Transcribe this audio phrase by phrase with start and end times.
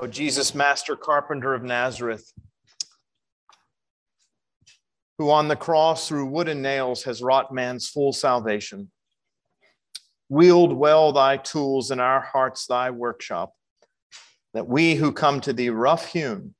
[0.00, 2.32] O Jesus, Master Carpenter of Nazareth,
[5.18, 8.92] who on the cross through wood and nails has wrought man's full salvation.
[10.28, 13.54] Wield well thy tools in our hearts, thy workshop,
[14.54, 16.54] that we who come to thee rough hewn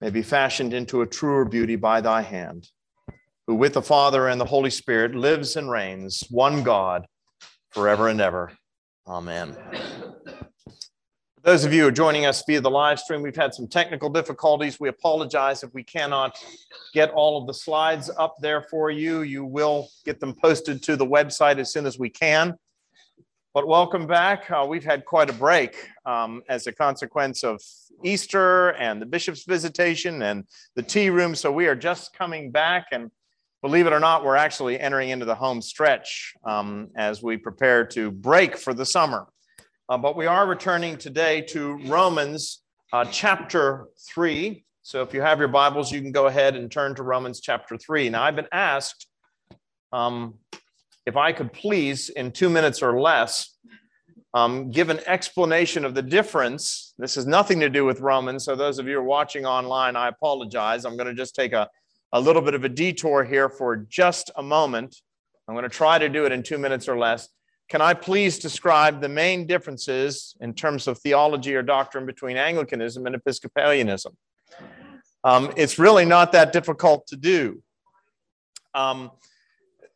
[0.00, 2.68] may be fashioned into a truer beauty by thy hand,
[3.48, 7.06] who with the Father and the Holy Spirit lives and reigns, one God,
[7.70, 8.52] forever and ever.
[9.08, 9.56] Amen.
[11.44, 14.08] Those of you who are joining us via the live stream, we've had some technical
[14.08, 14.78] difficulties.
[14.78, 16.38] We apologize if we cannot
[16.94, 19.22] get all of the slides up there for you.
[19.22, 22.54] You will get them posted to the website as soon as we can.
[23.54, 24.48] But welcome back.
[24.52, 27.60] Uh, we've had quite a break um, as a consequence of
[28.04, 30.44] Easter and the bishop's visitation and
[30.76, 31.34] the tea room.
[31.34, 32.86] So we are just coming back.
[32.92, 33.10] And
[33.62, 37.84] believe it or not, we're actually entering into the home stretch um, as we prepare
[37.86, 39.26] to break for the summer.
[39.88, 44.64] Uh, but we are returning today to Romans uh, chapter 3.
[44.82, 47.76] So if you have your Bibles, you can go ahead and turn to Romans chapter
[47.76, 48.10] 3.
[48.10, 49.08] Now, I've been asked
[49.92, 50.34] um,
[51.04, 53.58] if I could please, in two minutes or less,
[54.34, 56.94] um, give an explanation of the difference.
[56.96, 58.44] This has nothing to do with Romans.
[58.44, 60.84] So, those of you who are watching online, I apologize.
[60.84, 61.68] I'm going to just take a,
[62.12, 64.96] a little bit of a detour here for just a moment.
[65.48, 67.28] I'm going to try to do it in two minutes or less.
[67.72, 73.06] Can I please describe the main differences in terms of theology or doctrine between Anglicanism
[73.06, 74.14] and Episcopalianism?
[75.24, 77.62] Um, it's really not that difficult to do.
[78.74, 79.10] Um,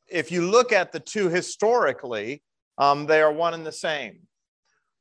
[0.08, 2.42] if you look at the two historically,
[2.78, 4.20] um, they are one and the same.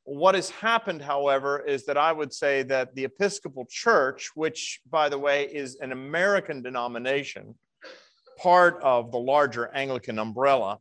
[0.03, 5.07] What has happened, however, is that I would say that the Episcopal Church, which, by
[5.07, 7.55] the way, is an American denomination,
[8.37, 10.79] part of the larger Anglican umbrella,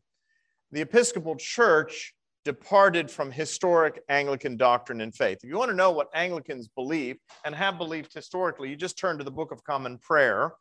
[0.74, 5.38] the Episcopal Church departed from historic Anglican doctrine and faith.
[5.42, 9.16] If you want to know what Anglicans believe and have believed historically, you just turn
[9.18, 10.52] to the Book of Common Prayer,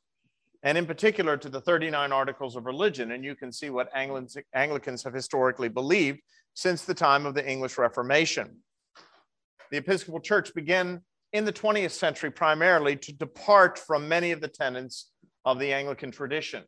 [0.61, 5.03] and in particular to the 39 Articles of Religion, and you can see what Anglicans
[5.03, 6.19] have historically believed
[6.53, 8.57] since the time of the English Reformation.
[9.71, 11.01] The Episcopal Church began
[11.33, 15.09] in the 20th century primarily to depart from many of the tenets
[15.43, 16.65] of the Anglican tradition.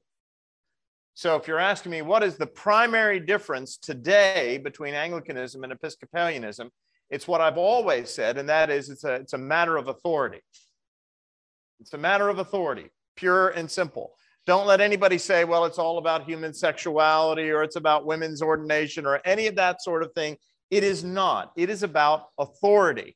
[1.18, 6.70] So if you're asking me what is the primary difference today between Anglicanism and Episcopalianism,
[7.09, 10.42] it's what I've always said, and that is it's a, it's a matter of authority.
[11.80, 14.12] It's a matter of authority, pure and simple.
[14.46, 19.06] Don't let anybody say, well, it's all about human sexuality or it's about women's ordination
[19.06, 20.36] or any of that sort of thing.
[20.70, 21.53] It is not.
[21.56, 23.16] It is about authority.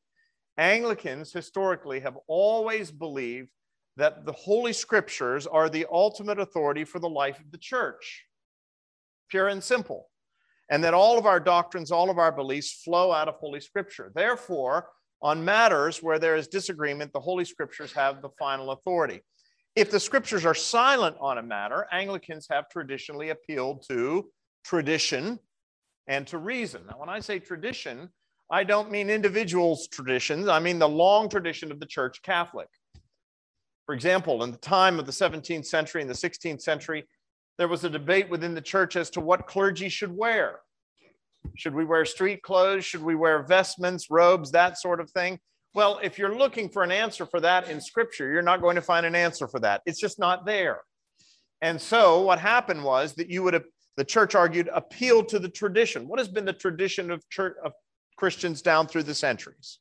[0.58, 3.50] Anglicans historically have always believed
[3.98, 8.26] that the Holy Scriptures are the ultimate authority for the life of the church,
[9.30, 10.10] pure and simple,
[10.70, 14.12] and that all of our doctrines, all of our beliefs flow out of Holy Scripture.
[14.14, 14.90] Therefore,
[15.22, 19.22] on matters where there is disagreement, the Holy Scriptures have the final authority.
[19.76, 24.30] If the Scriptures are silent on a matter, Anglicans have traditionally appealed to
[24.64, 25.40] tradition
[26.08, 26.84] and to reason.
[26.88, 28.10] Now, when I say tradition,
[28.52, 32.68] I don't mean individuals' traditions, I mean the long tradition of the Church Catholic.
[33.90, 37.08] For example, in the time of the 17th century and the 16th century,
[37.58, 40.60] there was a debate within the church as to what clergy should wear.
[41.56, 42.86] Should we wear street clothes?
[42.86, 45.40] Should we wear vestments, robes, that sort of thing?
[45.74, 48.82] Well, if you're looking for an answer for that in scripture, you're not going to
[48.84, 49.82] find an answer for that.
[49.88, 50.82] It's just not there.
[51.64, 53.66] And so what happened was that you would have,
[53.98, 56.08] the church argued, appeal to the tradition.
[56.08, 57.74] What has been the tradition of church of
[58.18, 59.80] Christians down through the centuries?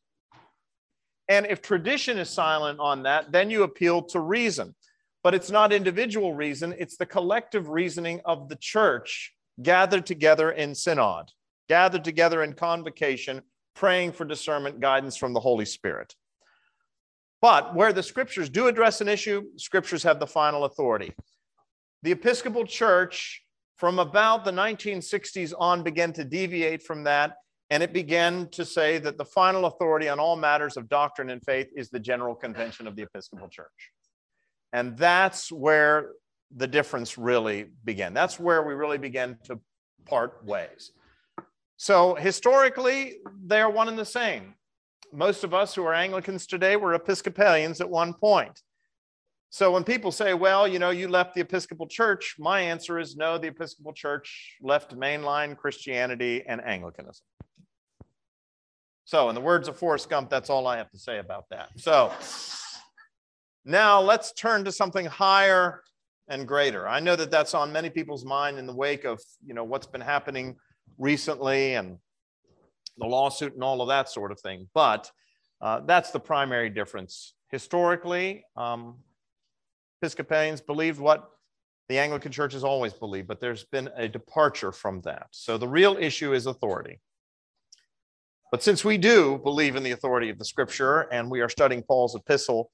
[1.28, 4.74] And if tradition is silent on that, then you appeal to reason.
[5.22, 10.74] But it's not individual reason, it's the collective reasoning of the church gathered together in
[10.74, 11.30] synod,
[11.68, 13.42] gathered together in convocation,
[13.74, 16.14] praying for discernment guidance from the Holy Spirit.
[17.40, 21.12] But where the scriptures do address an issue, scriptures have the final authority.
[22.02, 23.42] The Episcopal Church,
[23.76, 27.36] from about the 1960s on, began to deviate from that
[27.70, 31.44] and it began to say that the final authority on all matters of doctrine and
[31.44, 33.92] faith is the General Convention of the Episcopal Church.
[34.72, 36.12] And that's where
[36.54, 38.14] the difference really began.
[38.14, 39.60] That's where we really began to
[40.06, 40.92] part ways.
[41.76, 44.54] So historically, they are one and the same.
[45.12, 48.62] Most of us who are Anglicans today were Episcopalians at one point.
[49.50, 53.16] So when people say, well, you know, you left the Episcopal Church, my answer is
[53.16, 57.24] no, the Episcopal Church left mainline Christianity and Anglicanism.
[59.08, 61.70] So, in the words of Forrest Gump, that's all I have to say about that.
[61.76, 62.12] So,
[63.64, 65.82] now let's turn to something higher
[66.28, 66.86] and greater.
[66.86, 69.86] I know that that's on many people's mind in the wake of, you know, what's
[69.86, 70.56] been happening
[70.98, 71.96] recently and
[72.98, 74.68] the lawsuit and all of that sort of thing.
[74.74, 75.10] But
[75.60, 77.34] Uh, that's the primary difference.
[77.48, 78.98] Historically, um,
[80.00, 81.30] Episcopalians believed what
[81.88, 85.26] the Anglican Church has always believed, but there's been a departure from that.
[85.32, 87.00] So the real issue is authority.
[88.50, 91.82] But since we do believe in the authority of the scripture and we are studying
[91.82, 92.70] Paul's epistle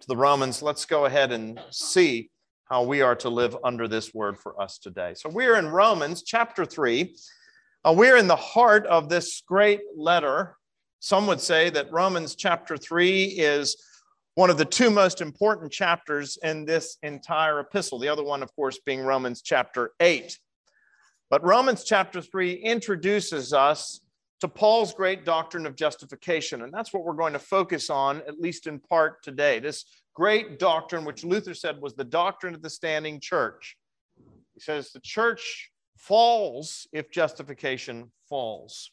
[0.00, 2.30] to the Romans, let's go ahead and see
[2.64, 5.14] how we are to live under this word for us today.
[5.14, 7.14] So we're in Romans chapter 3.
[7.84, 10.56] Uh, we're in the heart of this great letter.
[10.98, 13.76] Some would say that Romans chapter 3 is
[14.34, 18.00] one of the two most important chapters in this entire epistle.
[18.00, 20.36] The other one, of course, being Romans chapter 8.
[21.30, 24.00] But Romans chapter 3 introduces us
[24.40, 26.62] to Paul's great doctrine of justification.
[26.62, 29.58] And that's what we're going to focus on, at least in part today.
[29.58, 29.84] This
[30.14, 33.76] great doctrine, which Luther said was the doctrine of the standing church.
[34.54, 38.90] He says the church falls if justification falls.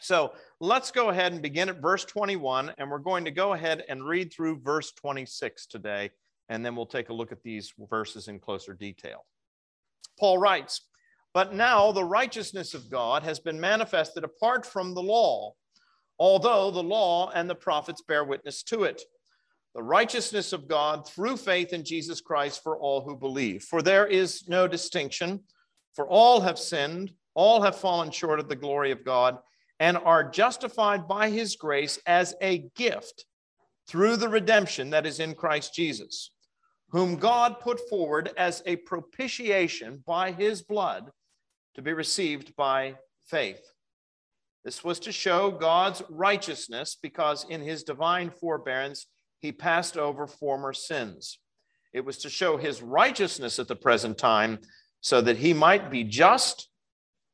[0.00, 3.84] So let's go ahead and begin at verse 21, and we're going to go ahead
[3.88, 6.10] and read through verse 26 today,
[6.48, 9.24] and then we'll take a look at these verses in closer detail.
[10.18, 10.82] Paul writes,
[11.34, 15.54] But now the righteousness of God has been manifested apart from the law,
[16.16, 19.02] although the law and the prophets bear witness to it.
[19.74, 23.64] The righteousness of God through faith in Jesus Christ for all who believe.
[23.64, 25.40] For there is no distinction
[25.94, 29.38] for all have sinned, all have fallen short of the glory of God,
[29.80, 33.24] and are justified by his grace as a gift
[33.88, 36.30] through the redemption that is in Christ Jesus,
[36.90, 41.10] whom God put forward as a propitiation by his blood
[41.74, 43.60] to be received by faith.
[44.64, 49.06] This was to show God's righteousness because in his divine forbearance
[49.40, 51.38] he passed over former sins.
[51.92, 54.60] It was to show his righteousness at the present time
[55.00, 56.68] so that he might be just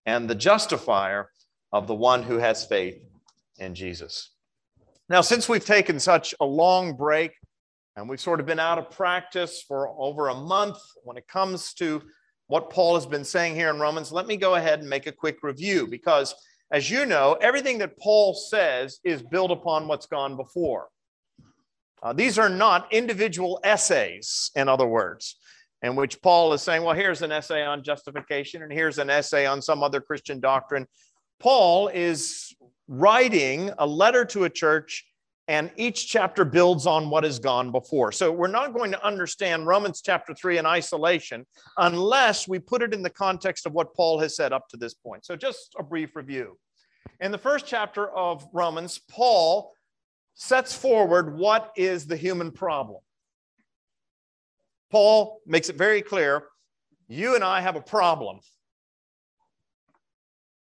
[0.06, 1.30] and the justifier
[1.72, 3.00] of the one who has faith
[3.58, 4.30] in Jesus.
[5.08, 7.32] Now, since we've taken such a long break
[7.96, 11.74] and we've sort of been out of practice for over a month when it comes
[11.74, 12.02] to
[12.50, 15.12] what Paul has been saying here in Romans, let me go ahead and make a
[15.12, 16.34] quick review because,
[16.72, 20.88] as you know, everything that Paul says is built upon what's gone before.
[22.02, 25.36] Uh, these are not individual essays, in other words
[25.82, 29.46] in which Paul is saying, well, here's an essay on justification and here's an essay
[29.46, 30.86] on some other Christian doctrine.
[31.38, 32.54] Paul is
[32.86, 35.06] writing a letter to a church,
[35.50, 38.12] and each chapter builds on what has gone before.
[38.12, 41.44] So we're not going to understand Romans chapter 3 in isolation
[41.76, 44.94] unless we put it in the context of what Paul has said up to this
[44.94, 45.24] point.
[45.24, 46.56] So just a brief review.
[47.18, 49.72] In the first chapter of Romans, Paul
[50.34, 53.00] sets forward what is the human problem.
[54.92, 56.44] Paul makes it very clear
[57.08, 58.38] you and I have a problem.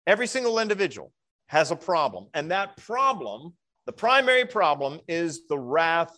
[0.06, 1.12] Every single individual
[1.48, 2.28] has a problem.
[2.36, 3.56] And that problem,
[3.86, 6.18] the primary problem, is the wrath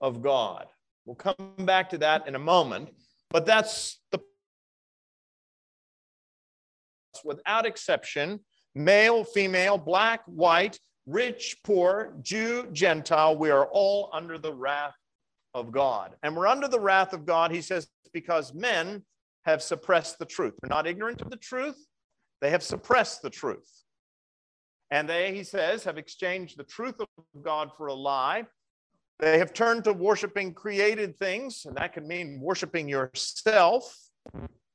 [0.00, 0.66] of God.
[1.04, 2.90] We'll come back to that in a moment.
[3.30, 4.20] But that's the
[7.24, 8.40] without exception
[8.74, 14.94] male, female, black, white, rich, poor, Jew, Gentile, we are all under the wrath
[15.54, 16.14] of God.
[16.22, 19.02] And we're under the wrath of God, he says, because men
[19.46, 20.54] have suppressed the truth.
[20.60, 21.86] They're not ignorant of the truth,
[22.42, 23.66] they have suppressed the truth.
[24.90, 27.08] And they, he says, have exchanged the truth of
[27.42, 28.44] God for a lie.
[29.18, 33.96] They have turned to worshiping created things, and that can mean worshiping yourself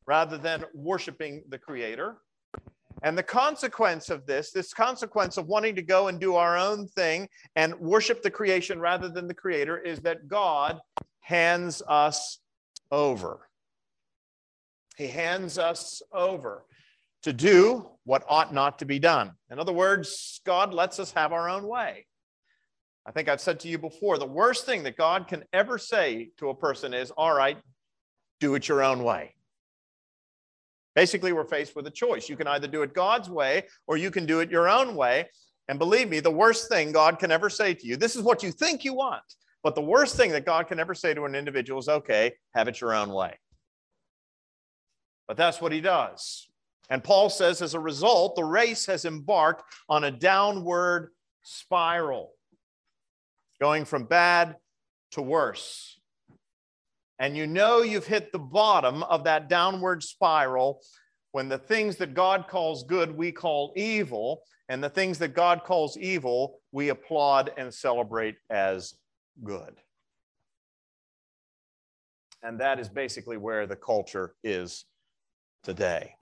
[0.06, 2.18] rather than worshiping the Creator.
[3.04, 6.88] And the consequence of this, this consequence of wanting to go and do our own
[6.88, 10.80] thing and worship the creation rather than the creator, is that God
[11.20, 12.40] hands us
[12.92, 13.48] over.
[14.98, 16.66] He hands us over
[17.24, 19.32] to do what ought not to be done.
[19.50, 22.06] In other words, God lets us have our own way.
[23.06, 26.30] I think I've said to you before the worst thing that God can ever say
[26.38, 27.58] to a person is, All right,
[28.40, 29.36] do it your own way.
[30.96, 32.28] Basically, we're faced with a choice.
[32.28, 35.30] You can either do it God's way or you can do it your own way.
[35.68, 38.44] And believe me, the worst thing God can ever say to you, this is what
[38.44, 39.24] you think you want,
[39.64, 42.68] but the worst thing that God can ever say to an individual is, okay, have
[42.68, 43.38] it your own way.
[45.28, 46.51] But that's what he does.
[46.92, 51.10] And Paul says, as a result, the race has embarked on a downward
[51.42, 52.34] spiral,
[53.60, 54.58] going from bad
[55.14, 56.00] to worse
[57.22, 60.82] and you know you've hit the bottom of that downward spiral
[61.34, 65.64] when the things that God calls good, we call evil, and the things that God
[65.64, 68.96] calls evil, we applaud and celebrate as
[69.44, 69.76] good.
[72.42, 74.86] And that is basically where the culture is
[75.64, 76.16] today.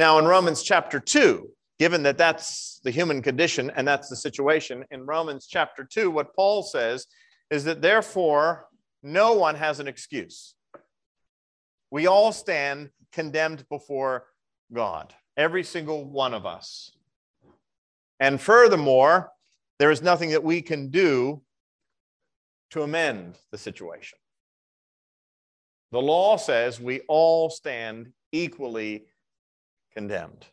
[0.00, 1.46] Now, in Romans chapter 2,
[1.78, 6.34] given that that's the human condition and that's the situation, in Romans chapter 2, what
[6.34, 7.06] Paul says
[7.50, 8.64] is that therefore
[9.02, 10.54] no one has an excuse.
[11.90, 14.24] We all stand condemned before
[14.72, 16.92] God, every single one of us.
[18.18, 19.32] And furthermore,
[19.78, 21.42] there is nothing that we can do
[22.70, 24.18] to amend the situation.
[25.92, 29.04] The law says we all stand equally
[29.92, 30.46] condemned.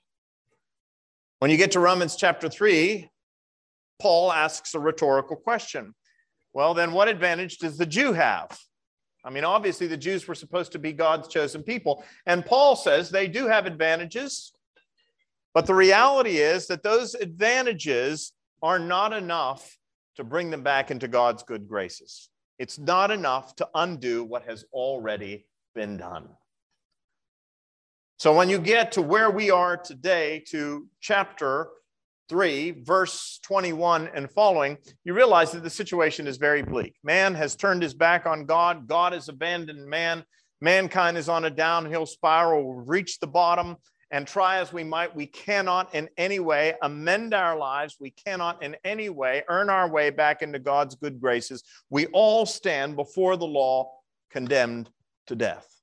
[1.40, 3.10] When you get to Romans chapter 3,
[4.00, 5.94] Paul asks a rhetorical question.
[6.54, 8.58] Well, then what advantage does the Jew have?
[9.24, 12.04] I mean, obviously, the Jews were supposed to be God's chosen people.
[12.26, 14.54] And Paul says they do have advantages,
[15.54, 19.78] but the reality is that those advantages are not enough
[20.16, 22.30] to bring them back into God's good graces.
[22.58, 26.30] It's not enough to undo what has already been done.
[28.20, 31.70] So when you get to where we are today, to chapter
[32.30, 36.96] 3, verse 21 and following, you realize that the situation is very bleak.
[37.04, 40.24] Man has turned his back on God, God has abandoned man.
[40.62, 43.78] Mankind is on a downhill spiral, We've reached the bottom,
[44.10, 47.98] and try as we might, we cannot in any way amend our lives.
[48.00, 51.64] We cannot in any way earn our way back into God's good graces.
[51.92, 53.92] We all stand before the law
[54.32, 54.90] condemned
[55.28, 55.77] to death.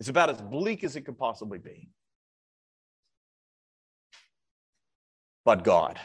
[0.00, 1.88] It's about as bleak as it could possibly be.
[5.44, 5.98] But God.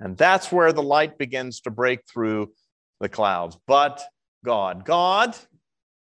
[0.00, 2.52] And that's where the light begins to break through
[3.00, 3.56] the clouds.
[3.66, 4.02] But
[4.44, 4.84] God.
[4.84, 5.36] God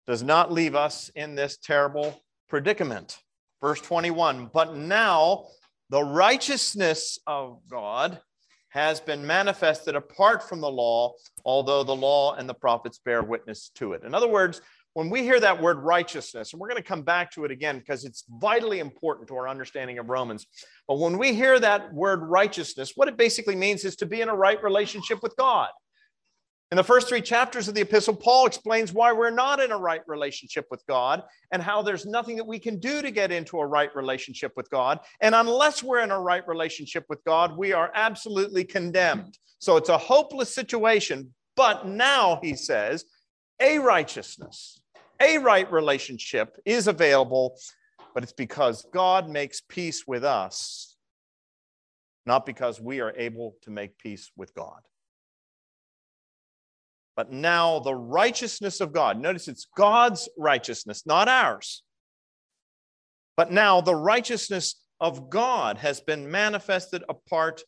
[0.07, 3.19] does not leave us in this terrible predicament.
[3.61, 5.47] Verse 21 But now
[5.89, 8.21] the righteousness of God
[8.71, 13.71] has been manifested apart from the law, although the law and the prophets bear witness
[13.77, 14.03] to it.
[14.05, 14.61] In other words,
[14.97, 17.79] when we hear that word righteousness, and we're going to come back to it again
[17.79, 20.47] because it's vitally important to our understanding of Romans,
[20.89, 24.31] but when we hear that word righteousness, what it basically means is to be in
[24.31, 25.69] a right relationship with God.
[26.71, 29.77] In the first three chapters of the epistle, Paul explains why we're not in a
[29.77, 31.23] right relationship with God
[31.53, 34.71] and how there's nothing that we can do to get into a right relationship with
[34.71, 35.01] God.
[35.21, 39.37] And unless we're in a right relationship with God, we are absolutely condemned.
[39.59, 41.35] So it's a hopeless situation.
[41.55, 43.05] But now, he says,
[43.61, 44.81] a righteousness
[45.21, 47.59] a right relationship is available,
[48.15, 50.97] but it's because God makes peace with us,
[52.25, 54.81] not because we are able to make peace with God.
[57.17, 61.83] But now the righteousness of God, notice it's God's righteousness, not ours.
[63.37, 67.63] But now the righteousness of God has been manifested apart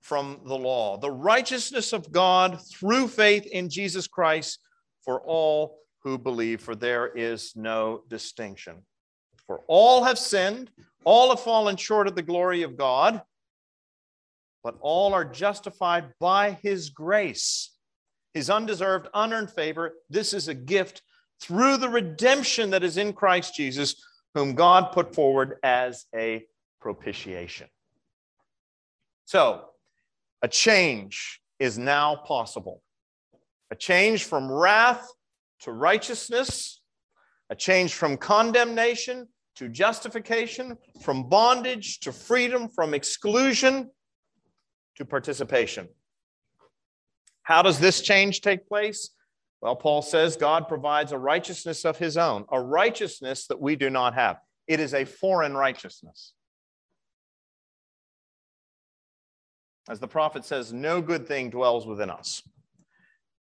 [0.00, 0.96] from the law.
[0.96, 4.58] The righteousness of God through faith in Jesus Christ
[5.04, 8.76] for all who believe, for there is no distinction.
[9.46, 10.70] For all have sinned,
[11.04, 13.22] all have fallen short of the glory of God,
[14.62, 17.70] but all are justified by his grace,
[18.34, 19.94] his undeserved, unearned favor.
[20.08, 21.02] This is a gift
[21.40, 23.96] through the redemption that is in Christ Jesus,
[24.34, 26.44] whom God put forward as a
[26.80, 27.66] propitiation.
[29.24, 29.64] So,
[30.42, 32.82] a change is now possible.
[33.70, 35.08] A change from wrath
[35.60, 36.80] to righteousness,
[37.50, 43.90] a change from condemnation to justification, from bondage to freedom, from exclusion
[44.96, 45.88] to participation.
[47.42, 49.10] How does this change take place?
[49.60, 53.90] Well, Paul says God provides a righteousness of his own, a righteousness that we do
[53.90, 54.38] not have.
[54.66, 56.32] It is a foreign righteousness.
[59.88, 62.42] As the prophet says, no good thing dwells within us.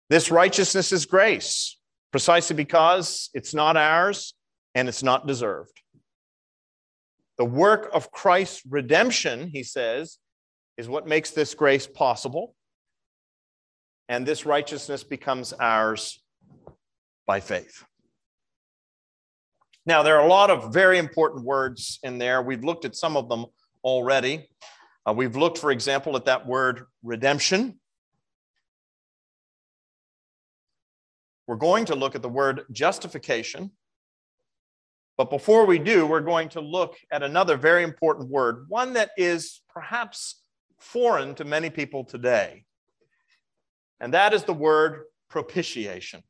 [0.09, 1.75] This righteousness is grace
[2.15, 4.35] precisely because it's not ours
[4.73, 5.81] and it's not deserved.
[7.37, 10.17] The work of Christ's redemption, he says,
[10.77, 12.55] is what makes this grace possible.
[14.07, 16.23] And this righteousness becomes ours
[17.27, 17.83] by faith.
[19.85, 22.41] Now, there are a lot of very important words in there.
[22.41, 23.47] We've looked at some of them
[23.83, 24.47] already.
[25.05, 27.77] Uh, we've looked, for example, at that word redemption.
[31.47, 33.71] We're going to look at the word justification.
[35.17, 39.11] But before we do, we're going to look at another very important word, one that
[39.15, 40.41] is perhaps
[40.79, 42.65] foreign to many people today.
[43.99, 46.21] And that is the word propitiation.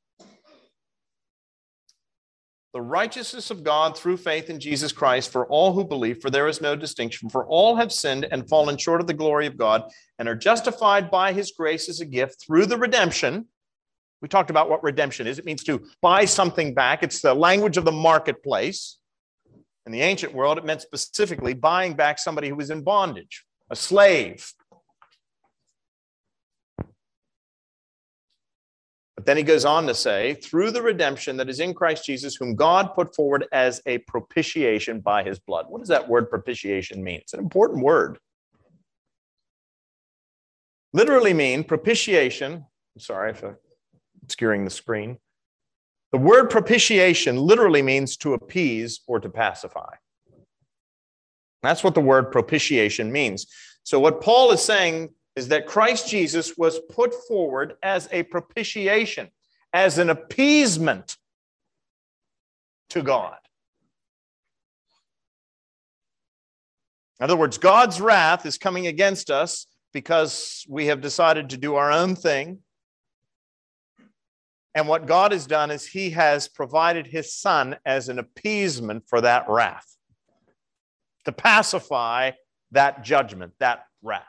[2.73, 6.49] The righteousness of God through faith in Jesus Christ for all who believe, for there
[6.49, 7.29] is no distinction.
[7.29, 11.09] For all have sinned and fallen short of the glory of God and are justified
[11.09, 13.47] by his grace as a gift through the redemption
[14.25, 15.37] we talked about what redemption is.
[15.37, 17.03] It means to buy something back.
[17.03, 18.97] It's the language of the marketplace.
[19.85, 23.75] In the ancient world, it meant specifically buying back somebody who was in bondage, a
[23.75, 24.51] slave.
[29.15, 32.35] But then he goes on to say, through the redemption that is in Christ Jesus,
[32.35, 35.67] whom God put forward as a propitiation by his blood.
[35.69, 37.19] What does that word propitiation mean?
[37.19, 38.17] It's an important word.
[40.93, 42.53] Literally mean propitiation.
[42.53, 43.57] I'm sorry if I'm
[44.25, 45.17] obscuring the screen.
[46.11, 49.93] The word propitiation literally means to appease or to pacify.
[51.61, 53.47] That's what the word propitiation means.
[53.83, 59.29] So, what Paul is saying is that Christ Jesus was put forward as a propitiation,
[59.73, 61.17] as an appeasement
[62.89, 63.37] to God.
[67.19, 71.75] In other words, God's wrath is coming against us because we have decided to do
[71.75, 72.59] our own thing
[74.75, 79.21] and what God has done is he has provided his son as an appeasement for
[79.21, 79.87] that wrath,
[81.23, 82.31] to pacify
[82.71, 84.23] that judgment, that wrath.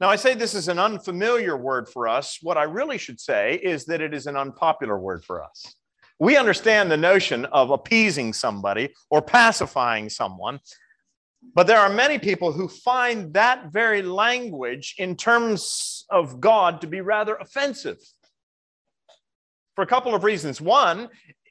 [0.00, 2.38] Now, I say this is an unfamiliar word for us.
[2.42, 5.74] What I really should say is that it is an unpopular word for us.
[6.18, 10.60] We understand the notion of appeasing somebody or pacifying someone,
[11.54, 16.86] but there are many people who find that very language in terms of God to
[16.86, 17.98] be rather offensive
[19.76, 20.60] for a couple of reasons.
[20.60, 21.08] One,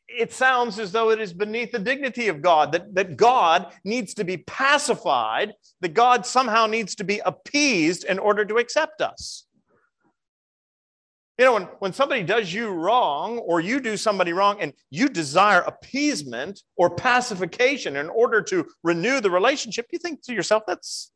[0.08, 4.14] it sounds as though it is beneath the dignity of God, that, that God needs
[4.16, 9.46] to be pacified, that God somehow needs to be appeased in order to accept us.
[11.38, 15.10] You know, when, when somebody does you wrong or you do somebody wrong and you
[15.10, 21.12] desire appeasement or pacification in order to renew the relationship, you think to yourself, that's,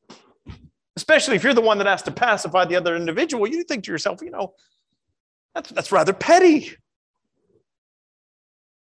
[0.98, 3.92] especially if you're the one that has to pacify the other individual, you think to
[3.92, 4.54] yourself, you know,
[5.56, 6.76] that's, that's rather petty.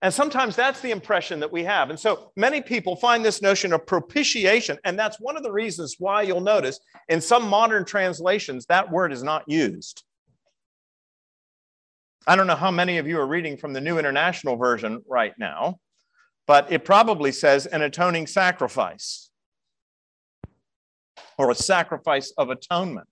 [0.02, 1.90] And sometimes that's the impression that we have.
[1.90, 4.78] And so many people find this notion of propitiation.
[4.86, 6.80] And that's one of the reasons why you'll notice
[7.10, 10.04] in some modern translations that word is not used.
[12.26, 15.34] I don't know how many of you are reading from the New International Version right
[15.38, 15.80] now,
[16.48, 19.30] but it probably says an atoning sacrifice
[21.38, 23.08] or a sacrifice of atonement.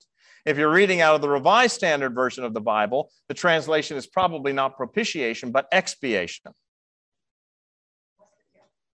[0.45, 4.07] If you're reading out of the Revised Standard Version of the Bible, the translation is
[4.07, 6.53] probably not propitiation, but expiation.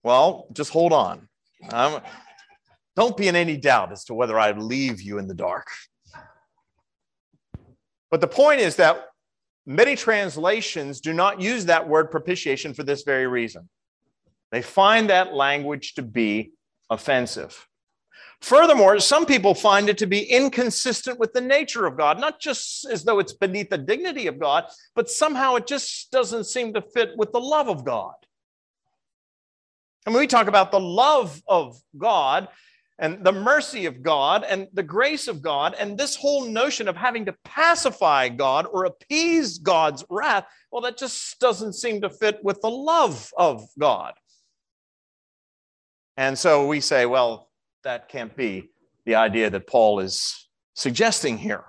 [0.03, 1.27] Well, just hold on.
[1.69, 2.01] Um,
[2.95, 5.67] don't be in any doubt as to whether I leave you in the dark.
[8.09, 9.05] But the point is that
[9.65, 13.69] many translations do not use that word propitiation for this very reason.
[14.51, 16.51] They find that language to be
[16.89, 17.67] offensive.
[18.41, 22.85] Furthermore, some people find it to be inconsistent with the nature of God, not just
[22.85, 26.81] as though it's beneath the dignity of God, but somehow it just doesn't seem to
[26.81, 28.15] fit with the love of God.
[30.05, 32.47] And when we talk about the love of God
[32.97, 36.95] and the mercy of God and the grace of God and this whole notion of
[36.95, 42.43] having to pacify God or appease God's wrath, well, that just doesn't seem to fit
[42.43, 44.13] with the love of God.
[46.17, 47.49] And so we say, well,
[47.83, 48.69] that can't be
[49.05, 51.65] the idea that Paul is suggesting here.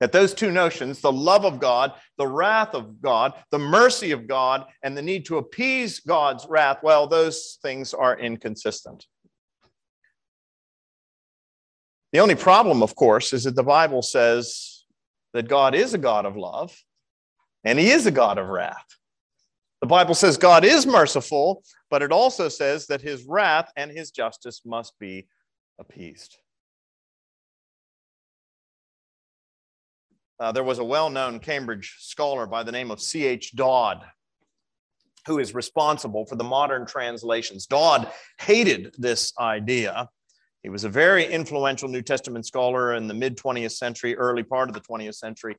[0.00, 4.26] That those two notions, the love of God, the wrath of God, the mercy of
[4.26, 9.06] God, and the need to appease God's wrath, well, those things are inconsistent.
[12.12, 14.84] The only problem, of course, is that the Bible says
[15.32, 16.74] that God is a God of love
[17.64, 18.86] and he is a God of wrath.
[19.80, 24.10] The Bible says God is merciful, but it also says that his wrath and his
[24.10, 25.26] justice must be
[25.78, 26.38] appeased.
[30.38, 33.56] Uh, there was a well known Cambridge scholar by the name of C.H.
[33.56, 34.04] Dodd
[35.26, 37.66] who is responsible for the modern translations.
[37.66, 40.08] Dodd hated this idea.
[40.62, 44.68] He was a very influential New Testament scholar in the mid 20th century, early part
[44.68, 45.56] of the 20th century.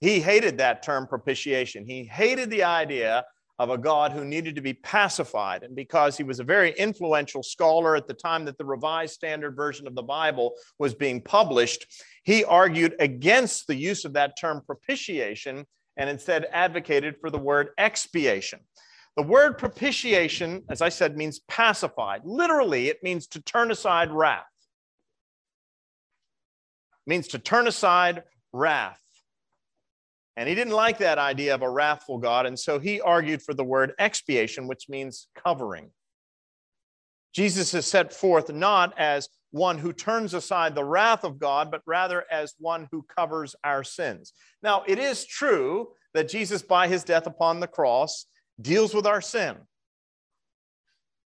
[0.00, 1.84] He hated that term propitiation.
[1.84, 3.24] He hated the idea
[3.58, 5.64] of a God who needed to be pacified.
[5.64, 9.56] And because he was a very influential scholar at the time that the Revised Standard
[9.56, 11.84] Version of the Bible was being published,
[12.28, 15.64] he argued against the use of that term propitiation
[15.96, 18.60] and instead advocated for the word expiation.
[19.16, 22.20] The word propitiation, as I said, means pacified.
[22.26, 24.44] Literally, it means to turn aside wrath.
[27.06, 29.00] It means to turn aside wrath.
[30.36, 32.44] And he didn't like that idea of a wrathful God.
[32.44, 35.92] And so he argued for the word expiation, which means covering.
[37.34, 41.82] Jesus is set forth not as one who turns aside the wrath of God, but
[41.86, 44.32] rather as one who covers our sins.
[44.62, 48.26] Now, it is true that Jesus, by his death upon the cross,
[48.60, 49.56] deals with our sin.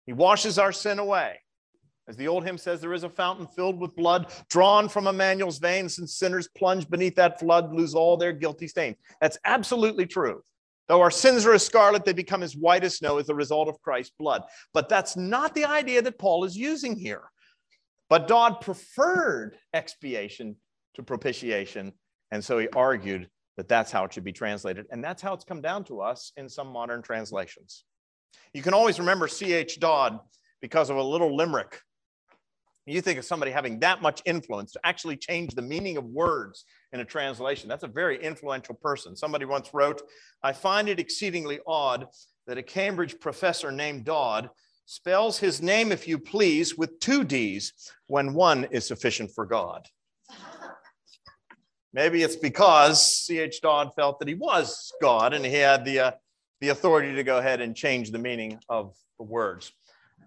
[0.06, 1.40] He washes our sin away.
[2.08, 5.60] As the old hymn says, there is a fountain filled with blood drawn from Emmanuel's
[5.60, 8.98] veins, and sinners plunge beneath that flood lose all their guilty stains.
[9.22, 10.42] That's absolutely true.
[10.88, 13.70] Though our sins are as scarlet, they become as white as snow as the result
[13.70, 14.44] of Christ's blood.
[14.74, 17.24] But that's not the idea that Paul is using here.
[18.12, 20.58] But Dodd preferred expiation
[20.96, 21.94] to propitiation.
[22.32, 24.86] And so he argued that that's how it should be translated.
[24.92, 27.86] And that's how it's come down to us in some modern translations.
[28.54, 29.80] You can always remember C.H.
[29.80, 30.20] Dodd
[30.62, 31.80] because of a little limerick.
[32.86, 36.66] You think of somebody having that much influence to actually change the meaning of words
[36.92, 37.70] in a translation.
[37.70, 39.16] That's a very influential person.
[39.16, 40.02] Somebody once wrote,
[40.44, 42.08] I find it exceedingly odd
[42.46, 44.50] that a Cambridge professor named Dodd
[44.92, 47.72] spells his name, if you please, with two D's
[48.08, 49.88] when one is sufficient for God.
[51.94, 53.62] Maybe it's because C.H.
[53.62, 56.12] Dodd felt that he was God and he had the, uh,
[56.60, 59.72] the authority to go ahead and change the meaning of the words.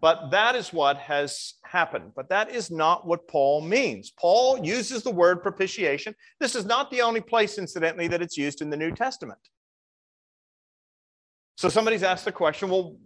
[0.00, 2.12] But that is what has happened.
[2.16, 4.12] But that is not what Paul means.
[4.18, 6.14] Paul uses the word propitiation.
[6.40, 9.40] This is not the only place, incidentally, that it's used in the New Testament.
[11.58, 12.96] So somebody's asked the question well,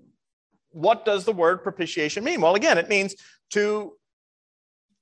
[0.79, 2.41] what does the word propitiation mean?
[2.41, 3.17] Well, again, it means
[3.51, 3.95] to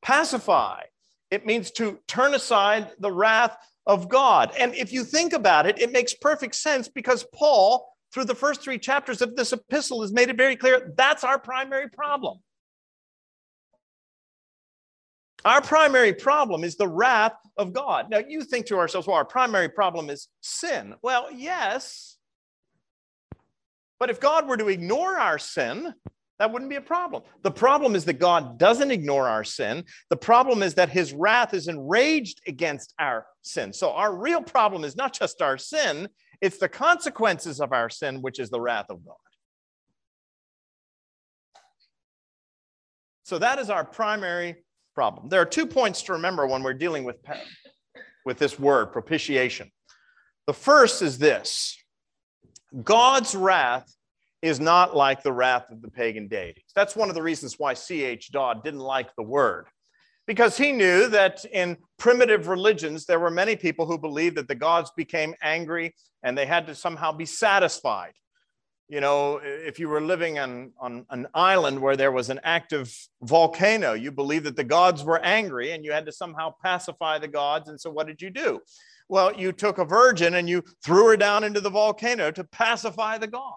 [0.03, 0.83] pacify,
[1.31, 4.53] it means to turn aside the wrath of God.
[4.59, 8.63] And if you think about it, it makes perfect sense because Paul, through the first
[8.63, 12.39] three chapters of this epistle, has made it very clear that's our primary problem.
[15.45, 18.11] Our primary problem is the wrath of God.
[18.11, 20.95] Now, you think to ourselves, well, our primary problem is sin.
[21.03, 22.16] Well, yes.
[23.99, 25.95] But if God were to ignore our sin,
[26.39, 27.23] that wouldn't be a problem.
[27.43, 29.85] The problem is that God doesn't ignore our sin.
[30.11, 33.73] The problem is that his wrath is enraged against our sin.
[33.73, 36.09] So our real problem is not just our sin,
[36.43, 39.17] it's the consequences of our sin, which is the wrath of God.
[43.25, 44.57] So that is our primary
[44.95, 45.31] problem.
[45.31, 47.17] There are two points to remember when we're dealing with,
[48.25, 49.71] with this word, propitiation.
[50.47, 51.77] The first is this
[52.83, 53.93] God's wrath
[54.43, 56.71] is not like the wrath of the pagan deities.
[56.75, 58.31] That's one of the reasons why C.H.
[58.31, 59.67] Dodd didn't like the word,
[60.27, 64.55] because he knew that in primitive religions, there were many people who believed that the
[64.55, 68.13] gods became angry and they had to somehow be satisfied.
[68.89, 72.95] You know, if you were living on, on an island where there was an active
[73.23, 77.27] volcano, you believed that the gods were angry and you had to somehow pacify the
[77.27, 77.69] gods.
[77.69, 78.61] And so, what did you do?
[79.09, 83.19] Well, you took a virgin and you threw her down into the volcano to pacify
[83.19, 83.55] the god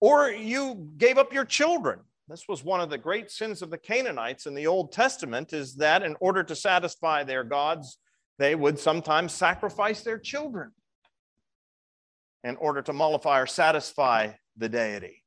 [0.00, 2.00] or you gave up your children.
[2.28, 5.76] This was one of the great sins of the Canaanites in the Old Testament is
[5.76, 7.98] that in order to satisfy their gods,
[8.38, 10.72] they would sometimes sacrifice their children
[12.44, 15.24] in order to mollify or satisfy the deity.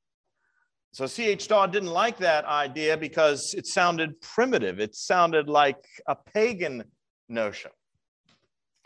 [0.94, 1.48] So C.H.
[1.48, 4.80] Dodd didn't like that idea because it sounded primitive.
[4.80, 6.84] It sounded like a pagan
[7.28, 7.72] notion.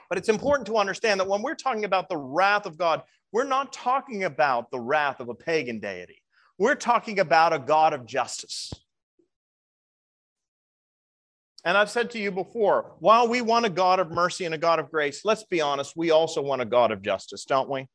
[0.09, 3.43] But it's important to understand that when we're talking about the wrath of God, we're
[3.43, 6.21] not talking about the wrath of a pagan deity.
[6.57, 8.71] We're talking about a God of justice.
[11.65, 14.57] And I've said to you before, while we want a God of mercy and a
[14.57, 17.87] God of grace, let's be honest, we also want a God of justice, don't we?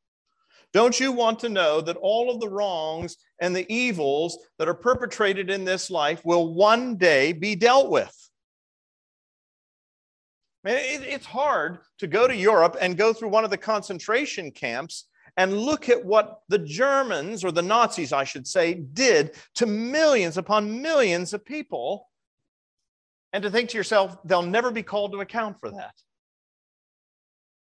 [0.73, 4.73] Don't you want to know that all of the wrongs and the evils that are
[4.73, 8.15] perpetrated in this life will one day be dealt with?
[10.63, 14.51] I mean, it's hard to go to Europe and go through one of the concentration
[14.51, 15.05] camps
[15.37, 20.37] and look at what the Germans, or the Nazis, I should say, did to millions
[20.37, 22.07] upon millions of people,
[23.33, 25.93] and to think to yourself, they'll never be called to account for that.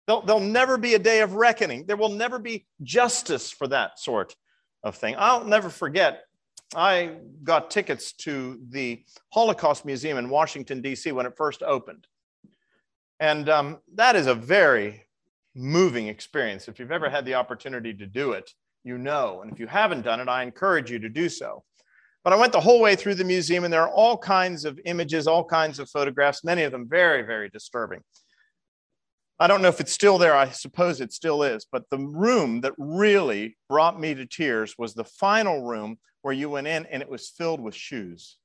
[0.06, 1.86] There'll, there'll never be a day of reckoning.
[1.86, 4.36] There will never be justice for that sort
[4.84, 5.16] of thing.
[5.18, 6.24] I'll never forget,
[6.76, 11.12] I got tickets to the Holocaust Museum in Washington, D.C.
[11.12, 12.08] when it first opened.
[13.20, 15.08] And um, that is a very
[15.56, 16.68] moving experience.
[16.68, 18.52] If you've ever had the opportunity to do it,
[18.84, 19.42] you know.
[19.42, 21.64] And if you haven't done it, I encourage you to do so.
[22.24, 24.80] But I went the whole way through the museum, and there are all kinds of
[24.86, 28.02] images, all kinds of photographs, many of them very, very disturbing.
[29.40, 30.36] I don't know if it's still there.
[30.36, 31.66] I suppose it still is.
[31.72, 36.50] But the room that really brought me to tears was the final room where you
[36.50, 38.38] went in and it was filled with shoes.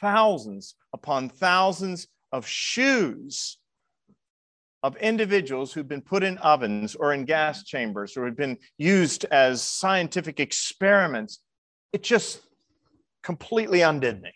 [0.00, 3.58] Thousands upon thousands of shoes
[4.82, 9.26] of individuals who've been put in ovens or in gas chambers or had been used
[9.26, 11.40] as scientific experiments,
[11.92, 12.40] it just
[13.22, 14.32] completely undid me.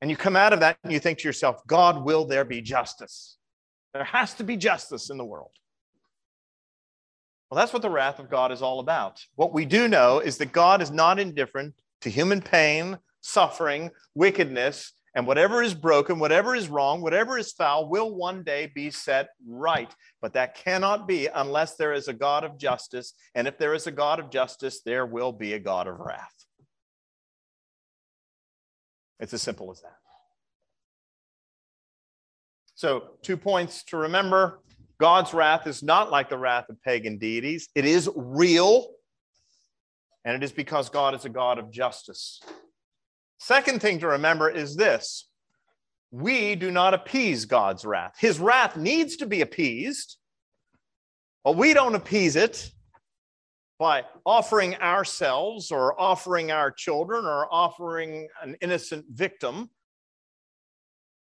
[0.00, 2.60] And you come out of that and you think to yourself, God, will there be
[2.60, 3.36] justice?
[3.94, 5.50] There has to be justice in the world.
[7.50, 9.20] Well, that's what the wrath of God is all about.
[9.34, 14.92] What we do know is that God is not indifferent to human pain, suffering, wickedness,
[15.14, 19.30] and whatever is broken, whatever is wrong, whatever is foul will one day be set
[19.46, 19.92] right.
[20.20, 23.14] But that cannot be unless there is a God of justice.
[23.34, 26.44] And if there is a God of justice, there will be a God of wrath.
[29.18, 29.96] It's as simple as that.
[32.74, 34.60] So, two points to remember
[35.00, 38.90] God's wrath is not like the wrath of pagan deities, it is real,
[40.28, 42.42] and it is because God is a God of justice.
[43.38, 45.26] Second thing to remember is this
[46.10, 48.16] we do not appease God's wrath.
[48.18, 50.18] His wrath needs to be appeased,
[51.44, 52.70] but we don't appease it
[53.78, 59.70] by offering ourselves or offering our children or offering an innocent victim.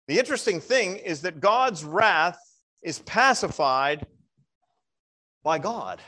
[0.08, 2.38] The interesting thing is that God's wrath
[2.82, 4.06] is pacified
[5.42, 6.00] by God.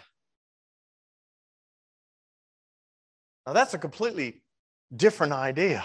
[3.46, 4.42] Now, that's a completely
[4.94, 5.84] different idea.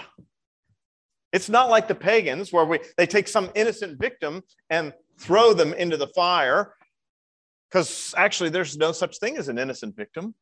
[1.32, 5.72] It's not like the pagans where we, they take some innocent victim and throw them
[5.72, 6.74] into the fire,
[7.70, 10.34] because actually, there's no such thing as an innocent victim,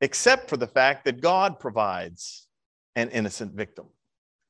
[0.00, 2.48] except for the fact that God provides
[2.96, 3.86] an innocent victim.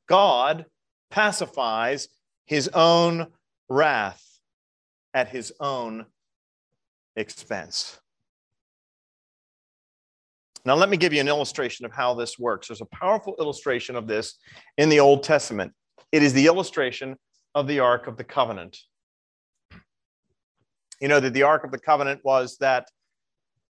[0.09, 0.67] God
[1.11, 2.09] pacifies
[2.47, 3.27] his own
[3.69, 4.25] wrath
[5.13, 6.07] at his own
[7.17, 7.99] expense.
[10.65, 12.69] Now, let me give you an illustration of how this works.
[12.69, 14.37] There's a powerful illustration of this
[14.79, 15.73] in the Old Testament.
[16.13, 17.17] It is the illustration
[17.55, 18.79] of the Ark of the Covenant.
[21.01, 22.87] You know that the Ark of the Covenant was that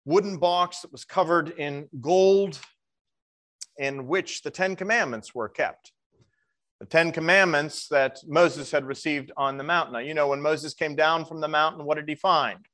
[0.07, 2.59] wooden box that was covered in gold
[3.77, 5.92] in which the Ten Commandments were kept.
[6.81, 9.92] The Ten Commandments that Moses had received on the mountain.
[9.92, 12.64] Now, you know, when Moses came down from the mountain, what did he find?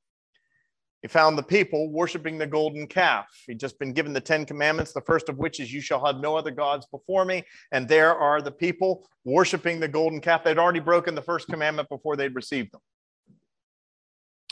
[1.05, 3.27] He found the people worshiping the golden calf.
[3.45, 6.17] He'd just been given the Ten Commandments, the first of which is, You shall have
[6.17, 7.43] no other gods before me.
[7.71, 10.43] And there are the people worshiping the golden calf.
[10.43, 12.81] They'd already broken the first commandment before they'd received them.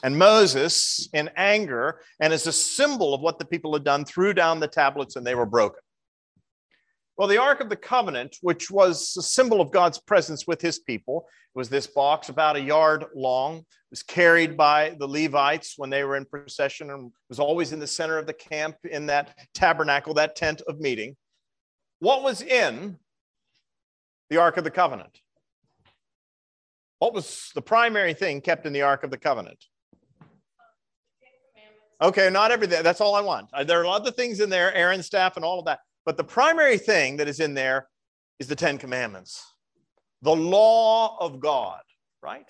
[0.04, 4.32] And Moses, in anger, and as a symbol of what the people had done, threw
[4.32, 5.82] down the tablets and they were broken.
[7.18, 10.80] Well, the Ark of the Covenant, which was a symbol of God's presence with his
[10.80, 13.58] people, was this box about a yard long.
[13.58, 17.80] It was carried by the Levites when they were in procession and was always in
[17.80, 21.16] the center of the camp in that tabernacle, that tent of meeting.
[22.00, 22.98] What was in
[24.32, 25.20] the Ark of the Covenant?
[26.98, 29.64] What was the primary thing kept in the Ark of the Covenant?
[32.02, 32.82] Okay, not everything.
[32.82, 33.50] That's all I want.
[33.68, 35.80] There are other things in there, Aaron's staff and all of that.
[36.06, 37.88] But the primary thing that is in there
[38.40, 39.46] is the Ten Commandments,
[40.22, 41.82] the law of God,
[42.22, 42.50] right?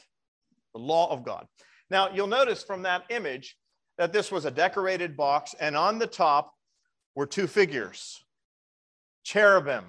[0.73, 1.45] The law of God.
[1.89, 3.55] Now, you'll notice from that image
[3.97, 6.51] that this was a decorated box, and on the top
[7.15, 8.23] were two figures
[9.23, 9.85] cherubim,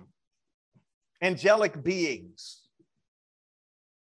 [1.23, 2.61] angelic beings.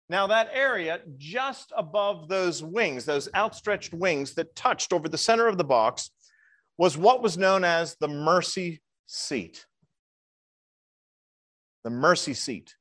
[0.10, 5.48] Now, that area just above those wings, those outstretched wings that touched over the center
[5.48, 6.10] of the box,
[6.78, 9.66] was what was known as the mercy seat.
[11.84, 12.76] The mercy seat.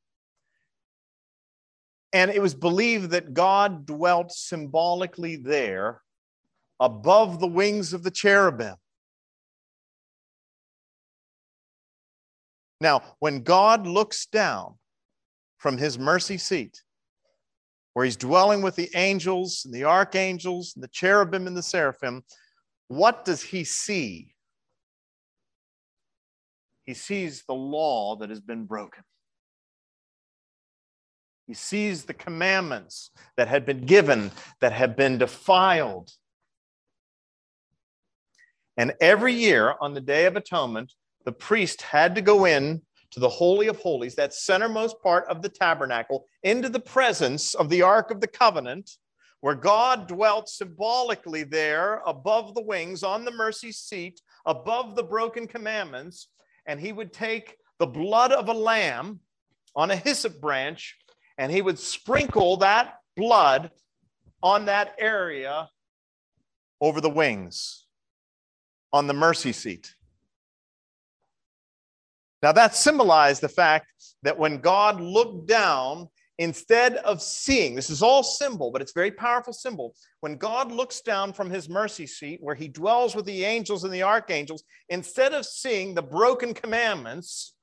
[2.12, 6.02] And it was believed that God dwelt symbolically there
[6.78, 8.76] above the wings of the cherubim.
[12.80, 14.74] Now, when God looks down
[15.58, 16.82] from his mercy seat,
[17.92, 22.22] where he's dwelling with the angels and the archangels and the cherubim and the seraphim,
[22.88, 24.34] what does he see?
[26.90, 29.04] He sees the law that has been broken.
[31.46, 36.10] He sees the commandments that had been given, that have been defiled.
[38.76, 40.92] And every year on the Day of Atonement,
[41.24, 45.42] the priest had to go in to the Holy of Holies, that centermost part of
[45.42, 48.90] the tabernacle, into the presence of the Ark of the Covenant,
[49.42, 55.46] where God dwelt symbolically there above the wings on the mercy seat, above the broken
[55.46, 56.26] commandments,
[56.70, 59.18] and he would take the blood of a lamb
[59.74, 60.96] on a hyssop branch
[61.36, 63.72] and he would sprinkle that blood
[64.40, 65.68] on that area
[66.80, 67.86] over the wings
[68.92, 69.96] on the mercy seat.
[72.40, 76.08] Now, that symbolized the fact that when God looked down
[76.40, 79.94] instead of seeing, this is all symbol, but it's very powerful symbol.
[80.20, 83.92] When God looks down from his mercy seat, where he dwells with the angels and
[83.92, 87.54] the archangels, instead of seeing the broken commandments,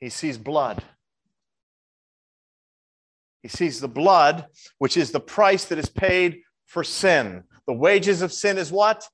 [0.00, 0.84] he sees blood.
[3.42, 4.44] He sees the blood,
[4.76, 9.08] which is the price that is paid for sin, The wages of sin is what?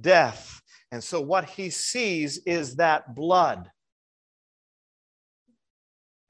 [0.00, 0.60] Death.
[0.92, 3.70] And so what he sees is that blood.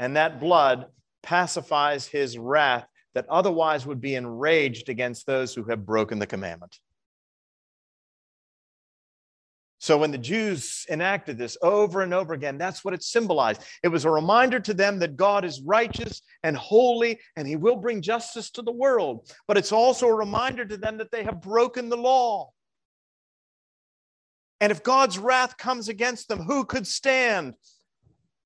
[0.01, 0.87] And that blood
[1.23, 6.79] pacifies his wrath that otherwise would be enraged against those who have broken the commandment.
[9.81, 13.63] So when the Jews enacted this over and over again, that's what it symbolized.
[13.85, 17.77] It was a reminder to them that God is righteous and holy and he will
[17.77, 19.31] bring justice to the world.
[19.47, 22.51] But it's also a reminder to them that they have broken the law.
[24.61, 27.55] And if God's wrath comes against them, who could stand?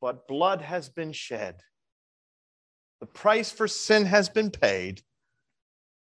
[0.03, 1.63] But blood has been shed.
[3.01, 5.01] The price for sin has been paid.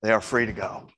[0.02, 0.90] They are free to go.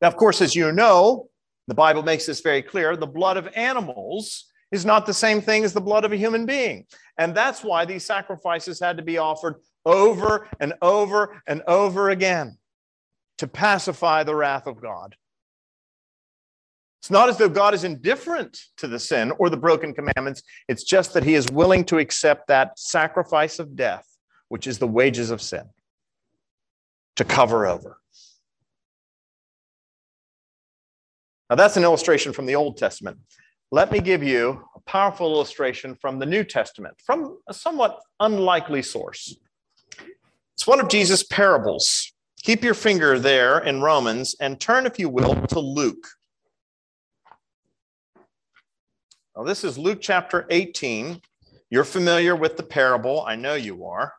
[0.00, 1.30] Now, of course, as you know,
[1.66, 2.94] the Bible makes this very clear.
[2.94, 6.44] The blood of animals is not the same thing as the blood of a human
[6.44, 6.84] being.
[7.18, 12.58] And that's why these sacrifices had to be offered over and over and over again
[13.38, 15.16] to pacify the wrath of God.
[17.00, 20.42] It's not as though God is indifferent to the sin or the broken commandments.
[20.68, 24.06] It's just that he is willing to accept that sacrifice of death,
[24.48, 25.64] which is the wages of sin,
[27.16, 27.98] to cover over.
[31.48, 33.16] Now, that's an illustration from the Old Testament.
[33.72, 38.82] Let me give you a powerful illustration from the New Testament, from a somewhat unlikely
[38.82, 39.36] source.
[40.54, 42.12] It's one of Jesus' parables.
[42.42, 46.06] Keep your finger there in Romans and turn, if you will, to Luke.
[49.36, 51.20] Now, this is Luke chapter 18.
[51.70, 53.24] You're familiar with the parable.
[53.24, 54.12] I know you are.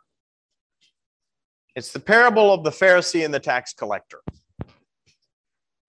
[1.76, 4.22] It's the parable of the Pharisee and the tax collector.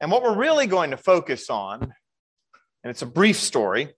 [0.01, 3.95] And what we're really going to focus on, and it's a brief story,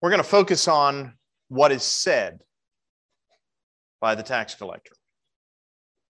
[0.00, 1.14] we're going to focus on
[1.48, 2.40] what is said
[4.00, 4.92] by the tax collector.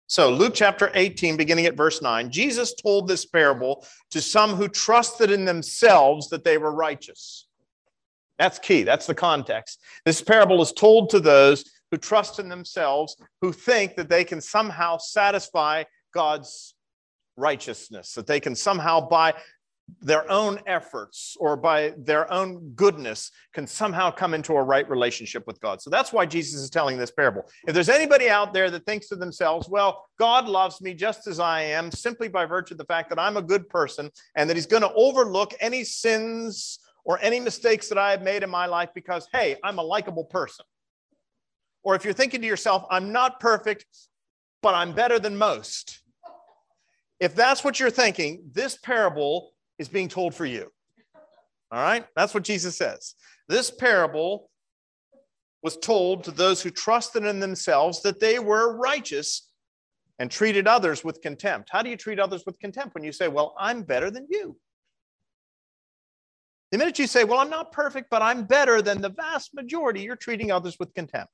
[0.06, 4.68] So, Luke chapter 18, beginning at verse 9, Jesus told this parable to some who
[4.68, 7.46] trusted in themselves that they were righteous.
[8.38, 8.82] That's key.
[8.82, 9.80] That's the context.
[10.04, 14.40] This parable is told to those who trust in themselves, who think that they can
[14.40, 16.74] somehow satisfy God's
[17.36, 19.34] righteousness, that they can somehow, by
[20.00, 25.46] their own efforts or by their own goodness, can somehow come into a right relationship
[25.46, 25.82] with God.
[25.82, 27.42] So that's why Jesus is telling this parable.
[27.68, 31.38] If there's anybody out there that thinks to themselves, well, God loves me just as
[31.38, 34.56] I am, simply by virtue of the fact that I'm a good person and that
[34.56, 38.66] He's going to overlook any sins or any mistakes that I have made in my
[38.66, 40.64] life because, hey, I'm a likable person.
[41.82, 43.84] Or if you're thinking to yourself, I'm not perfect,
[44.62, 46.00] but I'm better than most
[47.20, 50.70] if that's what you're thinking, this parable is being told for you.
[51.70, 52.04] All right?
[52.14, 53.14] That's what Jesus says.
[53.48, 54.50] This parable
[55.62, 59.50] was told to those who trusted in themselves that they were righteous
[60.18, 61.70] and treated others with contempt.
[61.72, 64.56] How do you treat others with contempt when you say, Well, I'm better than you?
[66.74, 70.00] The minute you say, Well, I'm not perfect, but I'm better than the vast majority,
[70.00, 71.30] you're treating others with contempt.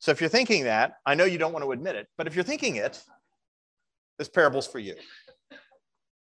[0.00, 2.34] So if you're thinking that, I know you don't want to admit it, but if
[2.34, 3.00] you're thinking it,
[4.18, 4.96] this parable's for you.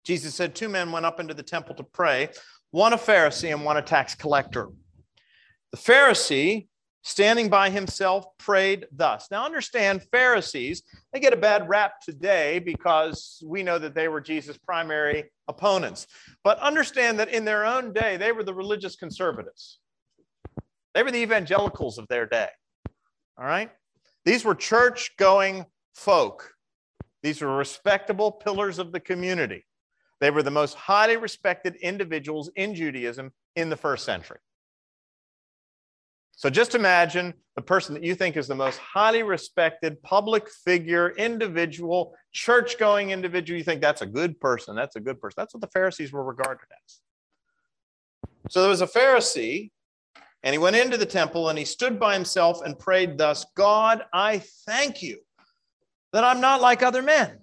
[0.05, 2.29] Jesus said, Two men went up into the temple to pray,
[2.69, 4.67] one a Pharisee and one a tax collector.
[5.71, 6.67] The Pharisee,
[7.01, 9.27] standing by himself, prayed thus.
[9.31, 10.83] Now, understand, Pharisees,
[11.13, 16.07] they get a bad rap today because we know that they were Jesus' primary opponents.
[16.43, 19.79] But understand that in their own day, they were the religious conservatives,
[20.93, 22.49] they were the evangelicals of their day.
[23.37, 23.71] All right?
[24.25, 26.53] These were church going folk.
[27.23, 29.65] These were respectable pillars of the community.
[30.19, 34.39] They were the most highly respected individuals in Judaism in the first century.
[36.39, 41.09] So just imagine the person that you think is the most highly respected public figure,
[41.17, 43.57] individual, church going individual.
[43.57, 44.73] You think that's a good person.
[44.73, 45.35] That's a good person.
[45.35, 47.01] That's what the Pharisees were regarded as.
[48.49, 49.71] So there was a Pharisee
[50.41, 54.05] and he went into the temple and he stood by himself and prayed thus God,
[54.13, 55.19] I thank you
[56.13, 57.37] that I'm not like other men.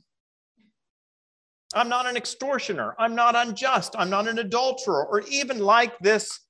[1.75, 2.95] I'm not an extortioner.
[2.99, 3.95] I'm not unjust.
[3.99, 6.41] I'm not an adulterer or even like this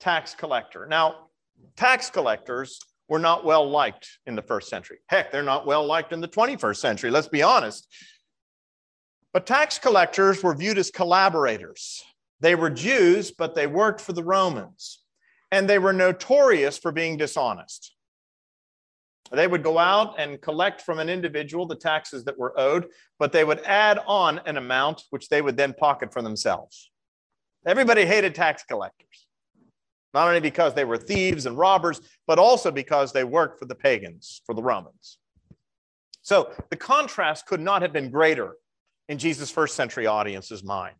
[0.00, 0.86] tax collector.
[0.86, 1.23] Now,
[1.76, 2.78] tax collectors
[3.08, 4.98] were not well liked in the first century.
[5.06, 7.86] Heck, they're not well liked in the 21st century, let's be honest.
[9.32, 12.02] But tax collectors were viewed as collaborators.
[12.40, 15.00] They were Jews, but they worked for the Romans
[15.50, 17.94] and they were notorious for being dishonest.
[19.30, 22.86] They would go out and collect from an individual the taxes that were owed,
[23.18, 26.90] but they would add on an amount which they would then pocket for themselves.
[27.66, 29.23] Everybody hated tax collectors,
[30.14, 33.74] not only because they were thieves and robbers, but also because they worked for the
[33.74, 35.18] pagans, for the Romans.
[36.22, 38.54] So the contrast could not have been greater
[39.08, 40.96] in Jesus' first century audience's mind.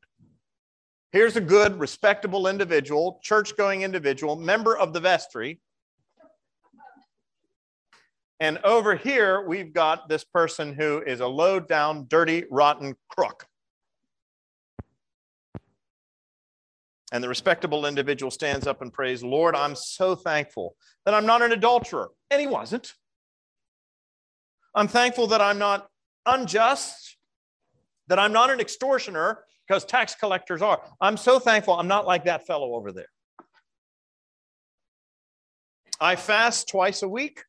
[1.12, 5.60] Here's a good, respectable individual, church going individual, member of the vestry.
[8.40, 13.46] And over here, we've got this person who is a low down, dirty, rotten crook.
[17.14, 21.42] And the respectable individual stands up and prays, Lord, I'm so thankful that I'm not
[21.42, 22.10] an adulterer.
[22.28, 22.92] And he wasn't.
[24.74, 25.86] I'm thankful that I'm not
[26.26, 27.16] unjust,
[28.08, 30.82] that I'm not an extortioner, because tax collectors are.
[31.00, 33.06] I'm so thankful I'm not like that fellow over there.
[36.00, 37.44] I fast twice a week.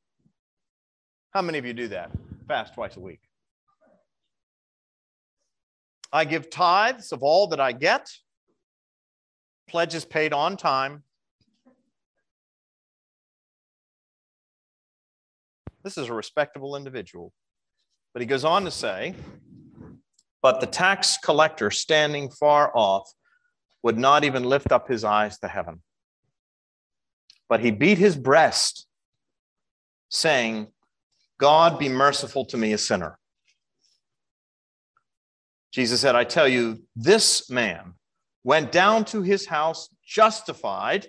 [1.31, 2.11] How many of you do that?
[2.47, 3.21] Fast twice a week.
[6.13, 8.11] I give tithes of all that I get,
[9.67, 11.03] pledges paid on time.
[15.83, 17.31] This is a respectable individual.
[18.13, 19.13] But he goes on to say,
[20.41, 23.11] but the tax collector standing far off
[23.83, 25.81] would not even lift up his eyes to heaven.
[27.49, 28.87] But he beat his breast,
[30.09, 30.67] saying,
[31.39, 33.19] God be merciful to me, a sinner.
[35.71, 37.93] Jesus said, I tell you, this man
[38.45, 41.07] went down to his house justified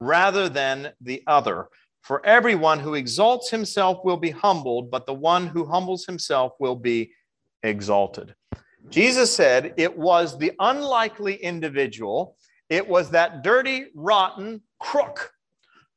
[0.00, 1.68] rather than the other.
[2.00, 6.76] For everyone who exalts himself will be humbled, but the one who humbles himself will
[6.76, 7.12] be
[7.64, 8.34] exalted.
[8.88, 12.36] Jesus said it was the unlikely individual,
[12.70, 15.32] it was that dirty, rotten crook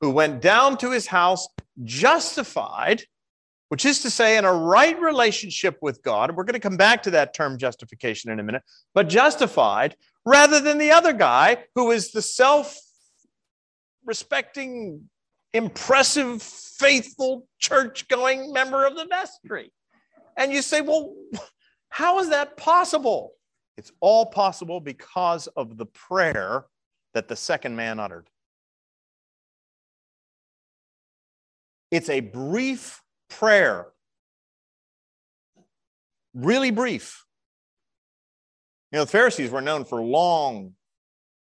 [0.01, 1.47] who went down to his house
[1.83, 3.03] justified,
[3.69, 6.35] which is to say, in a right relationship with God.
[6.35, 8.63] We're going to come back to that term justification in a minute,
[8.95, 9.95] but justified
[10.25, 12.77] rather than the other guy who is the self
[14.05, 15.09] respecting,
[15.53, 19.71] impressive, faithful, church going member of the vestry.
[20.35, 21.13] And you say, well,
[21.89, 23.33] how is that possible?
[23.77, 26.65] It's all possible because of the prayer
[27.13, 28.29] that the second man uttered.
[31.91, 33.87] It's a brief prayer,
[36.33, 37.23] really brief.
[38.93, 40.73] You know, the Pharisees were known for long,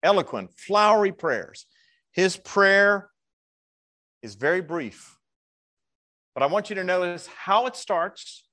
[0.01, 1.67] eloquent, flowery prayers.
[2.11, 3.11] His prayer
[4.23, 5.15] is very brief.
[6.33, 8.47] But I want you to notice how it starts.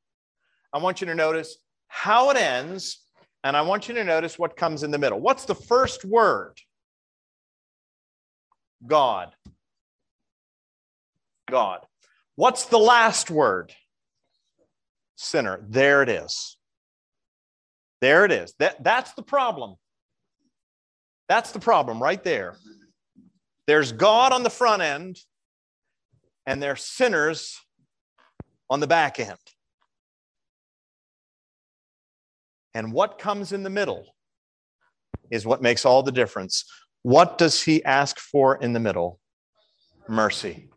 [0.74, 1.56] I want you to notice
[1.88, 3.00] how it ends,
[3.42, 5.18] and I want you to notice what comes in the middle.
[5.18, 6.58] What's the first word?
[8.86, 9.32] God.
[11.50, 11.80] God.
[12.36, 13.72] What's the last word?
[15.16, 15.64] Sinner.
[15.66, 16.58] There it is.
[18.02, 18.52] There it is.
[18.58, 19.76] That, that's the problem.
[21.28, 22.56] That's the problem right there.
[23.68, 25.20] There's God on the front end,
[26.44, 27.60] and there's sinners
[28.68, 29.38] on the back end.
[32.74, 34.04] And what comes in the middle
[35.30, 36.64] is what makes all the difference.
[37.02, 39.20] What does he ask for in the middle?
[40.08, 40.70] Mercy.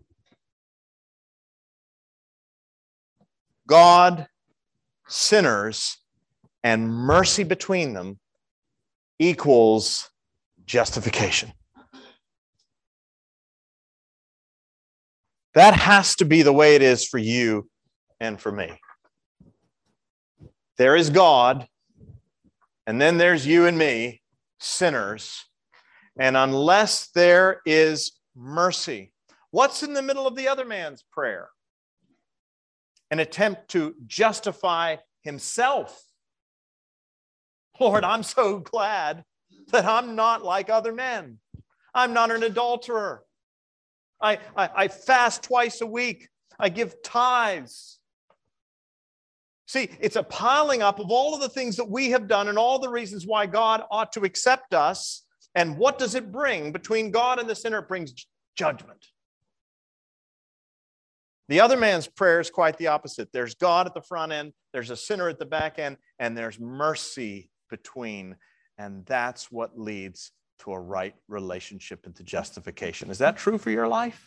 [3.67, 4.27] God,
[5.07, 5.97] sinners,
[6.65, 8.19] and mercy between them
[9.19, 10.09] equals
[10.65, 11.53] justification.
[15.53, 17.69] That has to be the way it is for you
[18.19, 18.81] and for me.
[20.79, 21.67] There is God,
[22.87, 24.23] and then there's you and me,
[24.59, 25.45] sinners.
[26.17, 29.13] And unless there is mercy,
[29.51, 31.49] what's in the middle of the other man's prayer?
[33.11, 36.04] An attempt to justify himself.
[37.79, 39.23] Lord, I'm so glad
[39.71, 41.39] that I'm not like other men.
[41.93, 43.23] I'm not an adulterer.
[44.21, 46.29] I, I, I fast twice a week.
[46.59, 47.99] I give tithes.
[49.67, 52.57] See, it's a piling up of all of the things that we have done and
[52.57, 55.23] all the reasons why God ought to accept us.
[55.55, 56.71] And what does it bring?
[56.71, 58.13] Between God and the sinner, it brings
[58.55, 59.05] judgment.
[61.47, 63.29] The other man's prayer is quite the opposite.
[63.31, 66.59] There's God at the front end, there's a sinner at the back end, and there's
[66.59, 68.35] mercy between.
[68.77, 73.09] And that's what leads to a right relationship and to justification.
[73.09, 74.25] Is that true for your life?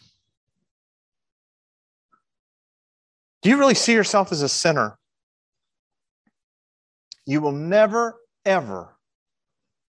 [3.42, 4.98] Do you really see yourself as a sinner?
[7.28, 8.16] you will never,
[8.46, 8.96] ever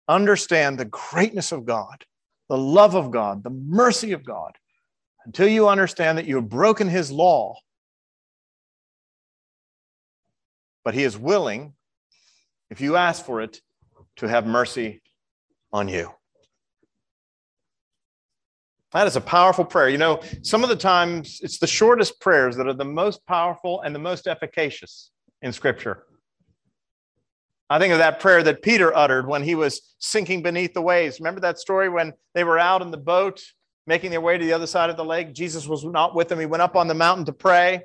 [0.10, 2.04] understand the greatness of God,
[2.50, 4.58] the love of God, the mercy of God,
[5.26, 7.56] until you understand that you have broken his law.
[10.84, 11.74] But he is willing,
[12.72, 13.62] if you ask for it,
[14.16, 15.02] to have mercy
[15.72, 16.10] on you.
[18.94, 19.90] That is a powerful prayer.
[19.90, 23.82] You know, some of the times it's the shortest prayers that are the most powerful
[23.82, 25.12] and the most efficacious
[25.42, 26.06] in Scripture.
[27.70, 31.20] I think of that prayer that Peter uttered when he was sinking beneath the waves.
[31.20, 33.42] Remember that story when they were out in the boat
[33.88, 35.34] making their way to the other side of the lake?
[35.34, 36.40] Jesus was not with them.
[36.40, 37.84] He went up on the mountain to pray,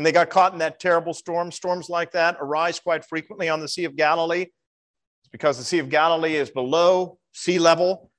[0.00, 1.52] and they got caught in that terrible storm.
[1.52, 4.46] Storms like that arise quite frequently on the Sea of Galilee.
[4.46, 8.10] It's because the Sea of Galilee is below sea level.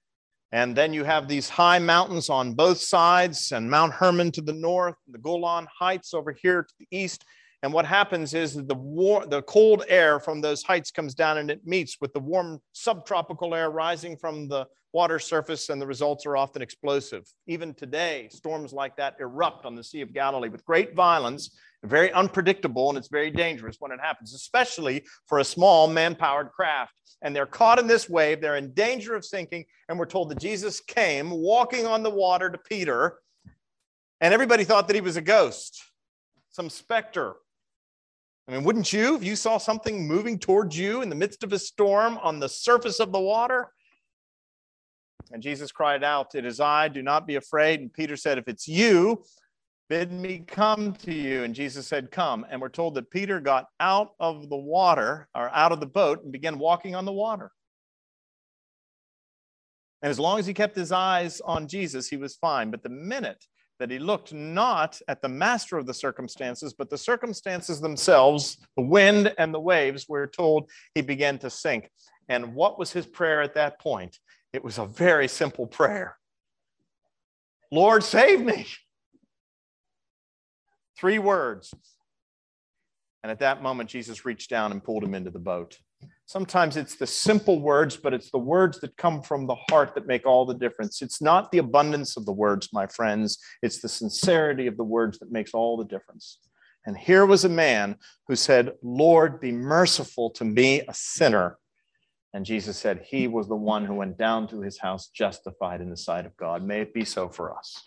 [0.52, 4.54] And then you have these high mountains on both sides, and Mount Hermon to the
[4.54, 7.26] north, and the Golan Heights over here to the east.
[7.64, 11.52] And what happens is the war, the cold air from those heights comes down and
[11.52, 16.26] it meets with the warm subtropical air rising from the water surface, and the results
[16.26, 17.26] are often explosive.
[17.48, 22.12] Even today, storms like that erupt on the Sea of Galilee with great violence, very
[22.12, 26.94] unpredictable, and it's very dangerous when it happens, especially for a small man powered craft.
[27.22, 30.40] And they're caught in this wave, they're in danger of sinking, and we're told that
[30.40, 33.20] Jesus came walking on the water to Peter,
[34.20, 35.82] and everybody thought that he was a ghost,
[36.50, 37.36] some specter
[38.48, 41.54] I mean, wouldn't you if you saw something moving towards you in the midst of
[41.54, 43.72] a storm on the surface of the water?
[45.32, 47.80] And Jesus cried out, It is I, do not be afraid.
[47.80, 49.24] And Peter said, If it's you,
[49.90, 51.44] bid me come to you.
[51.44, 52.46] And Jesus said, Come.
[52.50, 56.24] And we're told that Peter got out of the water or out of the boat
[56.24, 57.52] and began walking on the water.
[60.02, 62.72] And as long as he kept his eyes on Jesus, he was fine.
[62.72, 63.46] But the minute
[63.82, 68.84] that he looked not at the master of the circumstances, but the circumstances themselves, the
[68.84, 71.90] wind and the waves, we're told he began to sink.
[72.30, 74.20] And what was his prayer at that point?
[74.54, 76.16] It was a very simple prayer
[77.72, 78.68] Lord, save me.
[80.96, 81.74] Three words.
[83.24, 85.80] And at that moment, Jesus reached down and pulled him into the boat.
[86.26, 90.08] Sometimes it's the simple words, but it's the words that come from the heart that
[90.08, 91.02] make all the difference.
[91.02, 95.20] It's not the abundance of the words, my friends, it's the sincerity of the words
[95.20, 96.40] that makes all the difference.
[96.86, 97.98] And here was a man
[98.28, 101.58] who said, Lord, be merciful to me, a sinner.
[102.34, 105.90] And Jesus said, He was the one who went down to his house justified in
[105.90, 106.64] the sight of God.
[106.64, 107.84] May it be so for us.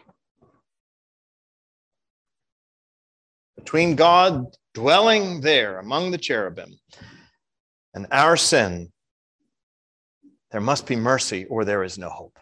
[3.56, 4.44] Between God
[4.74, 6.78] dwelling there among the cherubim
[7.94, 8.92] and our sin,
[10.50, 12.38] there must be mercy or there is no hope.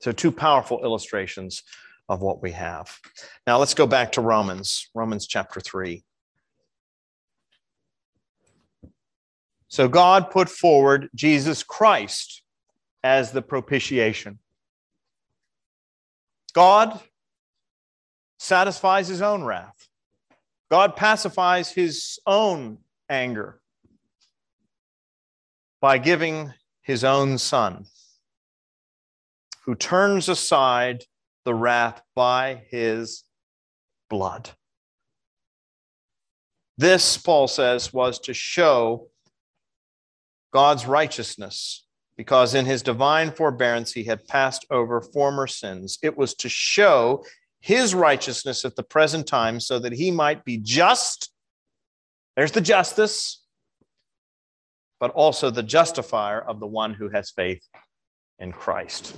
[0.00, 1.62] So, two powerful illustrations
[2.08, 2.98] of what we have.
[3.46, 6.02] Now, let's go back to Romans, Romans chapter 3.
[9.68, 12.42] So, God put forward Jesus Christ
[13.04, 14.38] as the propitiation.
[16.52, 16.98] God
[18.38, 19.89] satisfies his own wrath.
[20.70, 23.60] God pacifies his own anger
[25.80, 26.52] by giving
[26.82, 27.86] his own son,
[29.64, 31.04] who turns aside
[31.44, 33.24] the wrath by his
[34.08, 34.50] blood.
[36.78, 39.08] This, Paul says, was to show
[40.52, 45.98] God's righteousness, because in his divine forbearance he had passed over former sins.
[46.02, 47.24] It was to show
[47.60, 51.30] his righteousness at the present time so that he might be just.
[52.36, 53.44] There's the justice,
[54.98, 57.66] but also the justifier of the one who has faith
[58.38, 59.16] in Christ.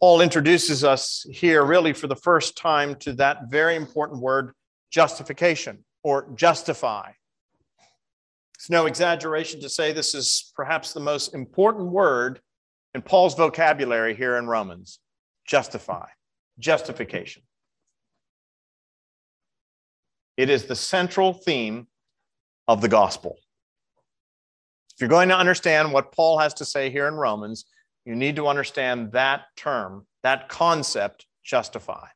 [0.00, 4.52] Paul introduces us here, really, for the first time, to that very important word,
[4.90, 7.12] justification or justify.
[8.54, 12.40] It's no exaggeration to say this is perhaps the most important word
[12.94, 15.00] in Paul's vocabulary here in Romans
[15.46, 16.06] justify,
[16.58, 17.43] justification.
[20.36, 21.86] It is the central theme
[22.66, 23.36] of the gospel.
[24.94, 27.64] If you're going to understand what Paul has to say here in Romans,
[28.04, 32.06] you need to understand that term, that concept, justify.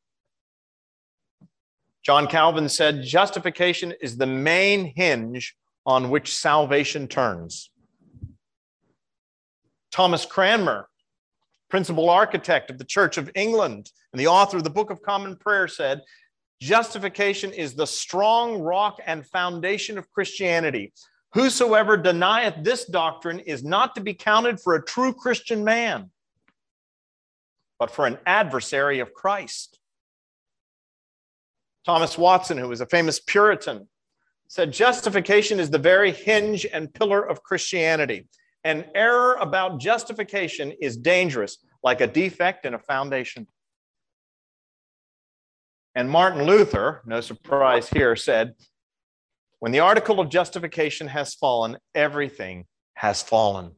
[2.02, 5.54] John Calvin said justification is the main hinge
[5.84, 7.70] on which salvation turns.
[9.90, 10.88] Thomas Cranmer,
[11.68, 15.36] principal architect of the Church of England and the author of the Book of Common
[15.36, 16.00] Prayer, said
[16.60, 20.92] Justification is the strong rock and foundation of Christianity.
[21.34, 26.10] Whosoever denieth this doctrine is not to be counted for a true Christian man,
[27.78, 29.78] but for an adversary of Christ.
[31.84, 33.88] Thomas Watson, who was a famous Puritan,
[34.48, 38.26] said justification is the very hinge and pillar of Christianity.
[38.64, 43.46] An error about justification is dangerous, like a defect in a foundation.
[45.98, 48.54] And Martin Luther, no surprise here, said,
[49.58, 53.72] When the article of justification has fallen, everything has fallen.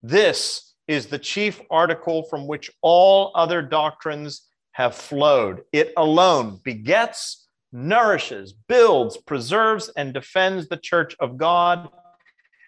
[0.00, 5.62] This is the chief article from which all other doctrines have flowed.
[5.72, 11.88] It alone begets, nourishes, builds, preserves, and defends the church of God.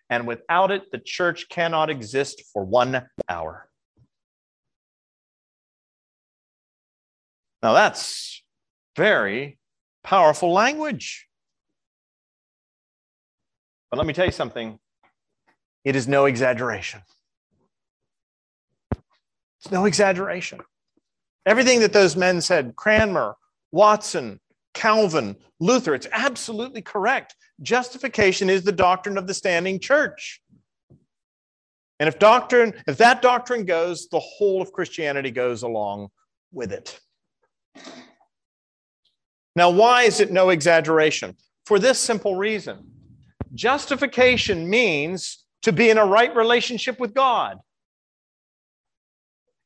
[0.09, 3.70] And without it, the church cannot exist for one hour.
[7.63, 8.43] Now, that's
[8.97, 9.59] very
[10.03, 11.27] powerful language.
[13.91, 14.79] But let me tell you something
[15.85, 17.03] it is no exaggeration.
[19.61, 20.61] It's no exaggeration.
[21.45, 23.37] Everything that those men said, Cranmer,
[23.73, 24.41] Watson,
[24.73, 27.35] Calvin, Luther, it's absolutely correct.
[27.63, 30.41] Justification is the doctrine of the standing church.
[31.99, 36.09] And if doctrine, if that doctrine goes, the whole of Christianity goes along
[36.53, 36.99] with it.
[39.57, 41.37] Now, why is it no exaggeration?
[41.67, 42.87] For this simple reason
[43.55, 47.59] justification means to be in a right relationship with God.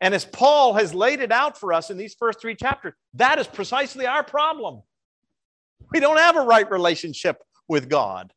[0.01, 3.39] And as Paul has laid it out for us in these first three chapters, that
[3.39, 4.83] is precisely our problem.
[5.93, 8.33] We don't have a right relationship with God.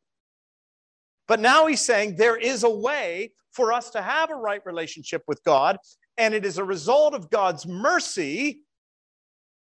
[1.27, 5.23] But now he's saying there is a way for us to have a right relationship
[5.27, 5.77] with God,
[6.17, 8.61] and it is a result of God's mercy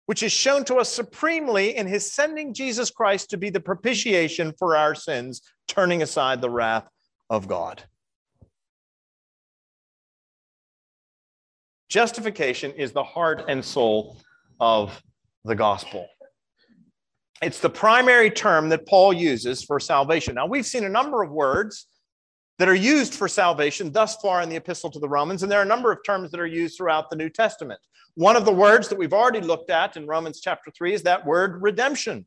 [0.07, 4.53] which is shown to us supremely in his sending Jesus Christ to be the propitiation
[4.59, 6.89] for our sins, turning aside the wrath
[7.31, 7.83] of God.
[11.89, 14.17] Justification is the heart and soul
[14.59, 15.03] of
[15.45, 16.09] the gospel.
[17.43, 20.37] It's the primary term that Paul uses for salvation.
[20.37, 21.87] Now, we've seen a number of words
[22.63, 25.59] that are used for salvation thus far in the epistle to the Romans, and there
[25.59, 27.81] are a number of terms that are used throughout the New Testament.
[28.15, 31.27] One of the words that we've already looked at in Romans chapter 3 is that
[31.27, 32.25] word redemption.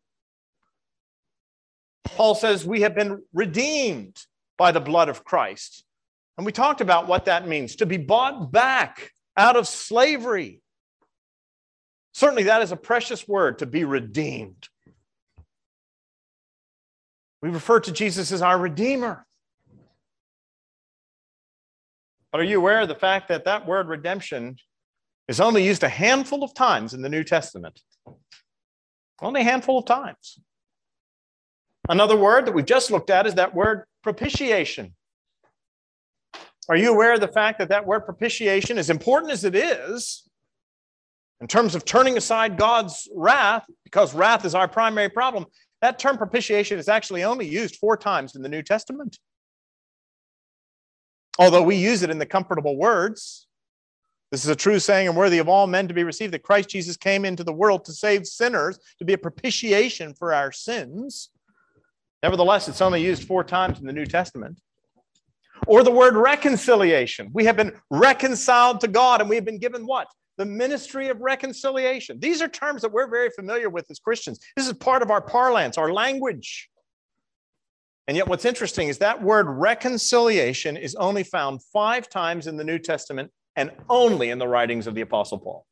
[2.03, 4.21] Paul says we have been redeemed
[4.57, 5.85] by the blood of Christ.
[6.37, 10.61] And we talked about what that means to be bought back out of slavery.
[12.13, 14.67] Certainly, that is a precious word to be redeemed.
[17.41, 19.24] We refer to Jesus as our Redeemer.
[22.35, 24.57] But are you aware of the fact that that word redemption
[25.29, 27.79] is only used a handful of times in the New Testament.
[29.21, 30.37] Only a handful of times.
[31.87, 34.95] Another word that we've just looked at is that word propitiation.
[36.67, 40.27] Are you aware of the fact that that word propitiation, as important as it is,
[41.39, 45.45] in terms of turning aside God's wrath, because wrath is our primary problem,
[45.81, 49.19] that term propitiation is actually only used four times in the New Testament.
[51.37, 53.47] Although we use it in the comfortable words,
[54.31, 56.69] this is a true saying and worthy of all men to be received that Christ
[56.69, 61.29] Jesus came into the world to save sinners, to be a propitiation for our sins.
[62.23, 64.59] Nevertheless, it's only used four times in the New Testament.
[65.67, 67.29] Or the word reconciliation.
[67.33, 70.07] We have been reconciled to God and we have been given what?
[70.37, 72.19] The ministry of reconciliation.
[72.19, 74.39] These are terms that we're very familiar with as Christians.
[74.57, 76.69] This is part of our parlance, our language.
[78.07, 82.63] And yet, what's interesting is that word reconciliation is only found five times in the
[82.63, 85.65] New Testament and only in the writings of the Apostle Paul.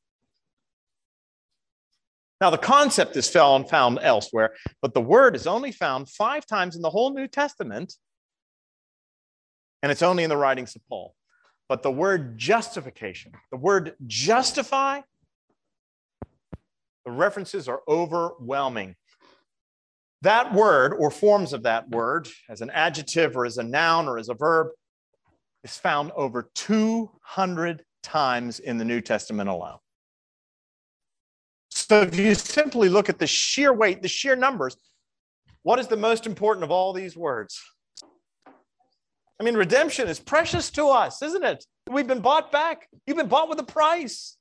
[2.41, 6.75] Now, the concept is found, found elsewhere, but the word is only found five times
[6.75, 7.93] in the whole New Testament,
[9.81, 11.15] and it's only in the writings of Paul.
[11.69, 15.01] But the word justification, the word justify,
[17.05, 18.95] the references are overwhelming.
[20.23, 24.17] That word, or forms of that word, as an adjective or as a noun or
[24.17, 24.67] as a verb,
[25.65, 29.79] is found over 200 times in the New Testament alone.
[31.71, 34.77] So if you simply look at the sheer weight, the sheer numbers,
[35.63, 37.61] what is the most important of all these words?
[38.47, 41.65] I mean, redemption is precious to us, isn't it?
[41.91, 42.87] We've been bought back.
[43.05, 44.37] You've been bought with a price.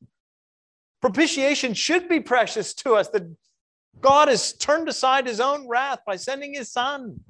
[1.00, 3.24] Propitiation should be precious to us that
[4.00, 7.20] God has turned aside his own wrath by sending his son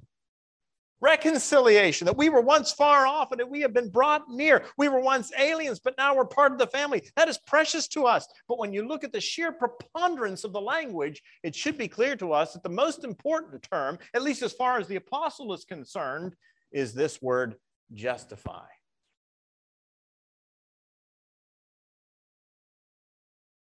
[1.02, 4.64] reconciliation, that we were once far off and that we have been brought near.
[4.78, 7.02] We were once aliens, but now we're part of the family.
[7.16, 8.26] That is precious to us.
[8.48, 12.14] But when you look at the sheer preponderance of the language, it should be clear
[12.16, 15.64] to us that the most important term, at least as far as the apostle is
[15.64, 16.34] concerned,
[16.70, 17.56] is this word
[17.92, 18.64] justify.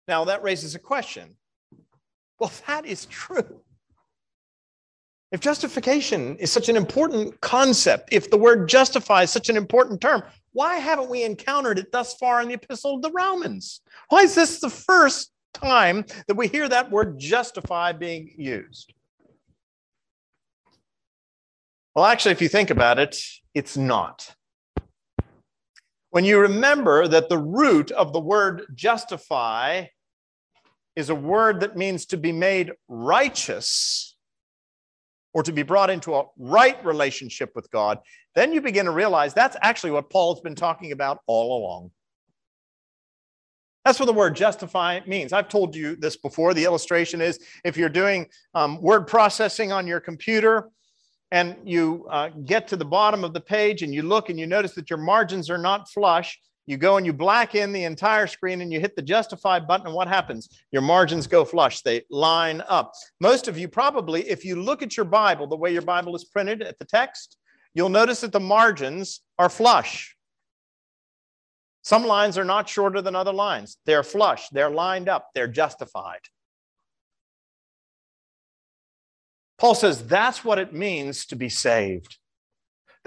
[0.09, 1.37] Now, that raises a question.
[2.39, 3.61] Well, that is true.
[5.31, 10.01] If justification is such an important concept, if the word justify is such an important
[10.01, 10.23] term,
[10.53, 13.81] why haven't we encountered it thus far in the Epistle of the Romans?
[14.07, 18.93] Why is this the first time that we hear that word justify being used?
[21.95, 23.21] Well, actually, if you think about it,
[23.53, 24.33] it's not.
[26.09, 29.85] When you remember that the root of the word justify
[30.99, 34.15] is a word that means to be made righteous
[35.33, 37.99] or to be brought into a right relationship with God,
[38.35, 41.91] then you begin to realize that's actually what Paul's been talking about all along.
[43.85, 45.31] That's what the word justify means.
[45.31, 46.53] I've told you this before.
[46.53, 50.69] The illustration is if you're doing um, word processing on your computer
[51.31, 54.47] and you uh, get to the bottom of the page and you look and you
[54.47, 56.37] notice that your margins are not flush,
[56.69, 59.87] you go and you black in the entire screen and you hit the justify button
[59.87, 60.47] and what happens?
[60.71, 61.81] Your margins go flush.
[61.81, 62.93] They line up.
[63.19, 66.25] Most of you probably, if you look at your Bible, the way your Bible is
[66.25, 67.37] printed at the text,
[67.73, 70.15] you'll notice that the margins are flush.
[71.81, 73.77] Some lines are not shorter than other lines.
[73.87, 76.21] They're flush, they're lined up, they're justified.
[79.57, 82.18] Paul says that's what it means to be saved.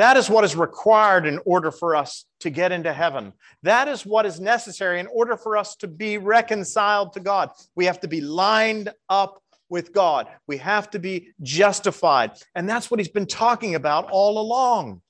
[0.03, 3.35] That is what is required in order for us to get into heaven.
[3.63, 7.51] That is what is necessary in order for us to be reconciled to God.
[7.77, 10.27] We have to be lined up with God.
[10.49, 12.33] We have to be justified.
[12.57, 15.03] And that's what he's been talking about all along.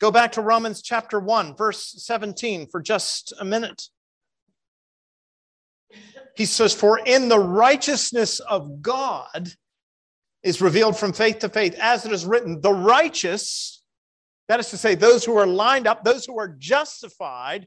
[0.00, 3.82] Go back to Romans chapter 1, verse 17 for just a minute.
[6.38, 9.52] He says, For in the righteousness of God
[10.46, 13.82] is revealed from faith to faith, as it is written, the righteous,
[14.48, 17.66] that is to say, those who are lined up, those who are justified,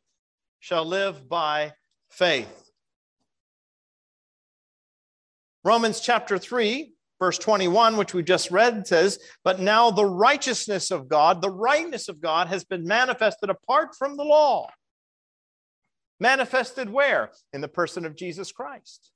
[0.62, 1.74] shall live by
[2.10, 2.72] faith.
[5.64, 11.10] Romans chapter 3, Verse 21, which we just read, says, But now the righteousness of
[11.10, 14.70] God, the rightness of God, has been manifested apart from the law.
[16.22, 17.32] Manifested where?
[17.52, 19.12] In the person of Jesus Christ.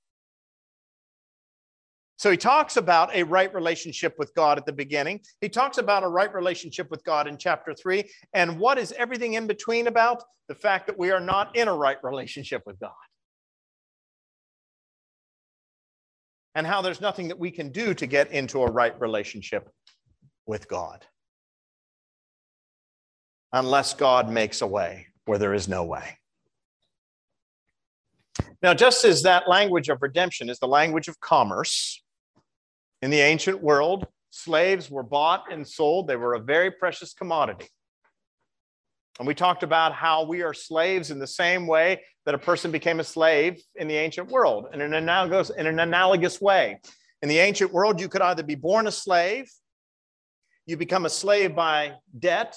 [2.23, 5.19] So he talks about a right relationship with God at the beginning.
[5.41, 8.09] He talks about a right relationship with God in chapter three.
[8.33, 10.23] And what is everything in between about?
[10.47, 12.93] The fact that we are not in a right relationship with God.
[16.55, 19.69] and how there's nothing that we can do to get into a right relationship
[20.45, 21.05] with God
[23.51, 26.19] unless God makes a way where there is no way.
[28.61, 32.02] Now, just as that language of redemption is the language of commerce,
[33.03, 37.67] in the ancient world, slaves were bought and sold, they were a very precious commodity.
[39.19, 42.71] And we talked about how we are slaves in the same way that a person
[42.71, 46.79] became a slave in the ancient world, in an analogous, in an analogous way.
[47.21, 49.51] In the ancient world, you could either be born a slave,
[50.65, 52.55] you become a slave by debt,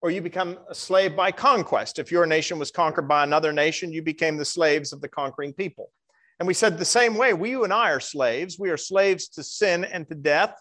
[0.00, 1.98] or you become a slave by conquest.
[1.98, 5.52] If your nation was conquered by another nation, you became the slaves of the conquering
[5.52, 5.90] people.
[6.42, 8.58] And we said the same way, we, you and I are slaves.
[8.58, 10.60] We are slaves to sin and to death.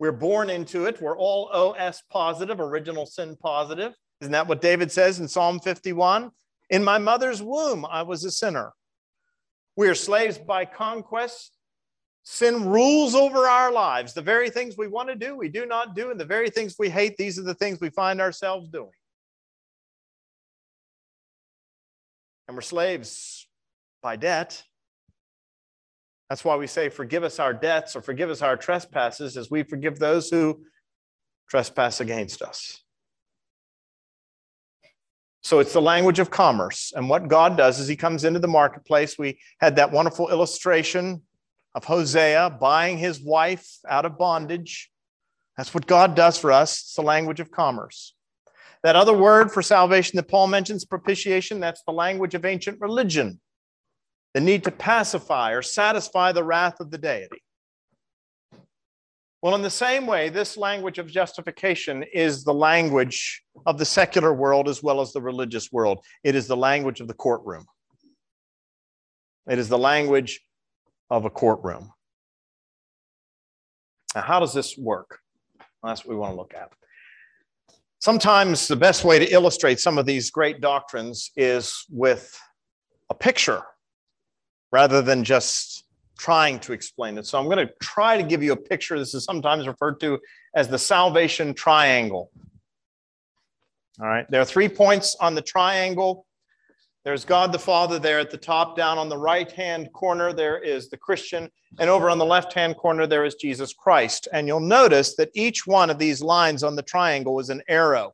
[0.00, 1.00] We're born into it.
[1.00, 3.92] We're all OS positive, original sin positive.
[4.20, 6.32] Isn't that what David says in Psalm 51?
[6.70, 8.72] In my mother's womb, I was a sinner.
[9.76, 11.56] We are slaves by conquest.
[12.24, 14.12] Sin rules over our lives.
[14.12, 16.10] The very things we want to do, we do not do.
[16.10, 18.90] And the very things we hate, these are the things we find ourselves doing.
[22.48, 23.46] And we're slaves
[24.02, 24.64] by debt.
[26.28, 29.62] That's why we say, Forgive us our debts or forgive us our trespasses as we
[29.62, 30.62] forgive those who
[31.48, 32.82] trespass against us.
[35.42, 36.92] So it's the language of commerce.
[36.96, 39.16] And what God does is he comes into the marketplace.
[39.16, 41.22] We had that wonderful illustration
[41.72, 44.90] of Hosea buying his wife out of bondage.
[45.56, 46.80] That's what God does for us.
[46.80, 48.14] It's the language of commerce.
[48.82, 53.40] That other word for salvation that Paul mentions, propitiation, that's the language of ancient religion.
[54.36, 57.42] The need to pacify or satisfy the wrath of the deity.
[59.40, 64.34] Well, in the same way, this language of justification is the language of the secular
[64.34, 66.04] world as well as the religious world.
[66.22, 67.64] It is the language of the courtroom.
[69.48, 70.42] It is the language
[71.08, 71.92] of a courtroom.
[74.14, 75.18] Now, how does this work?
[75.82, 76.72] that's what we want to look at.
[78.00, 82.38] Sometimes the best way to illustrate some of these great doctrines is with
[83.08, 83.62] a picture
[84.72, 85.84] rather than just
[86.18, 87.26] trying to explain it.
[87.26, 88.98] So I'm going to try to give you a picture.
[88.98, 90.18] This is sometimes referred to
[90.54, 92.30] as the salvation triangle.
[94.00, 96.26] All right, there are three points on the triangle.
[97.04, 98.76] There's God the Father there at the top.
[98.76, 101.48] Down on the right hand corner, there is the Christian.
[101.78, 104.26] And over on the left hand corner, there is Jesus Christ.
[104.32, 108.12] And you'll notice that each one of these lines on the triangle is an arrow.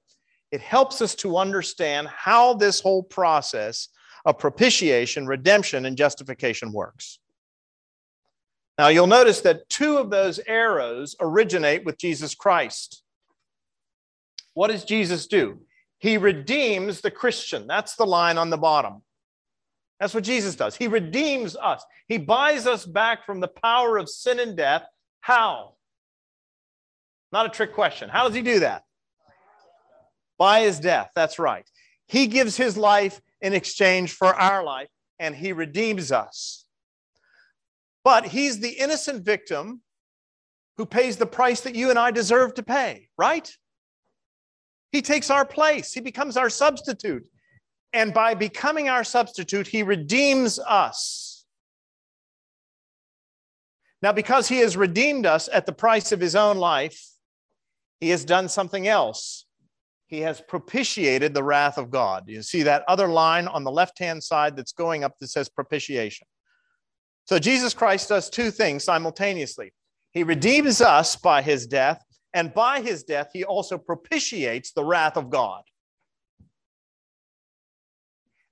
[0.51, 3.89] It helps us to understand how this whole process
[4.25, 7.19] of propitiation, redemption, and justification works.
[8.79, 13.03] Now, you'll notice that two of those arrows originate with Jesus Christ.
[14.55, 15.61] What does Jesus do?
[15.99, 17.67] He redeems the Christian.
[17.67, 19.03] That's the line on the bottom.
[20.01, 20.75] That's what Jesus does.
[20.75, 21.85] He redeems us.
[22.09, 24.85] He buys us back from the power of sin and death.
[25.21, 25.75] How?
[27.31, 28.09] Not a trick question.
[28.09, 28.85] How does he do that?
[30.39, 31.13] By his death.
[31.15, 31.71] That's right.
[32.09, 34.89] He gives his life in exchange for our life,
[35.19, 36.65] and he redeems us.
[38.05, 39.83] But he's the innocent victim
[40.79, 43.51] who pays the price that you and I deserve to pay, right?
[44.91, 47.27] He takes our place, he becomes our substitute.
[47.93, 51.45] And by becoming our substitute, he redeems us.
[54.01, 57.01] Now, because he has redeemed us at the price of his own life,
[58.01, 59.42] he has done something else.
[60.13, 62.25] He has propitiated the wrath of God.
[62.27, 65.49] You see that other line on the left hand side that's going up that says
[65.49, 66.27] propitiation.
[67.25, 69.73] So Jesus Christ does two things simultaneously.
[70.11, 72.05] He redeems us by his death,
[72.35, 75.63] and by his death, he also propitiates the wrath of God.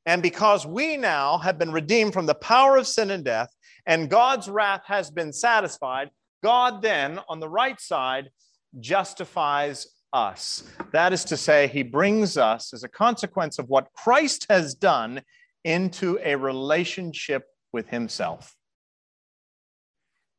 [0.06, 3.54] And because we now have been redeemed from the power of sin and death,
[3.84, 6.08] and God's wrath has been satisfied,
[6.42, 8.30] God then, on the right side,
[8.78, 10.64] justifies us.
[10.92, 15.22] That is to say, he brings us, as a consequence of what Christ has done,
[15.64, 18.54] into a relationship with himself.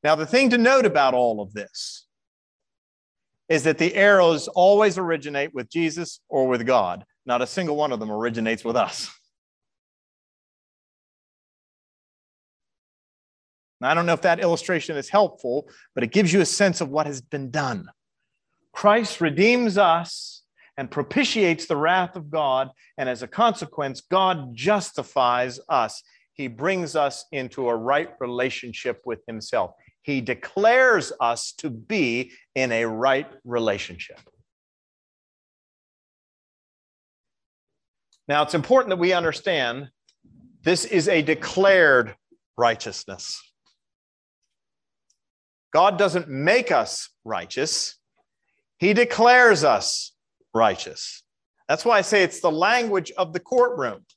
[0.03, 2.07] Now, the thing to note about all of this
[3.49, 7.05] is that the arrows always originate with Jesus or with God.
[7.25, 9.11] Not a single one of them originates with us.
[13.79, 16.81] Now, I don't know if that illustration is helpful, but it gives you a sense
[16.81, 17.89] of what has been done.
[18.73, 20.43] Christ redeems us
[20.77, 26.01] and propitiates the wrath of God, and as a consequence, God justifies us.
[26.33, 29.71] He brings us into a right relationship with Himself.
[30.01, 34.19] He declares us to be in a right relationship.
[38.27, 39.89] Now, it's important that we understand
[40.63, 42.15] this is a declared
[42.57, 43.41] righteousness.
[45.73, 47.97] God doesn't make us righteous,
[48.81, 50.11] He declares us
[50.55, 51.21] righteous.
[51.69, 54.07] That's why I say it's the language of the courtroom.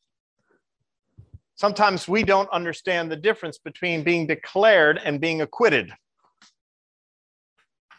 [1.55, 5.93] Sometimes we don't understand the difference between being declared and being acquitted.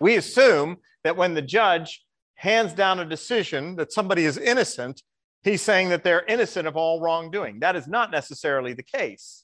[0.02, 2.04] We assume that when the judge
[2.34, 5.04] hands down a decision that somebody is innocent,
[5.44, 7.60] he's saying that they're innocent of all wrongdoing.
[7.60, 9.44] That is not necessarily the case.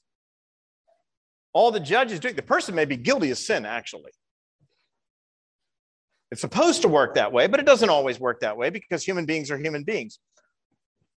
[1.52, 4.10] All the judge is doing, the person may be guilty of sin, actually.
[6.32, 9.26] It's supposed to work that way, but it doesn't always work that way because human
[9.26, 10.18] beings are human beings.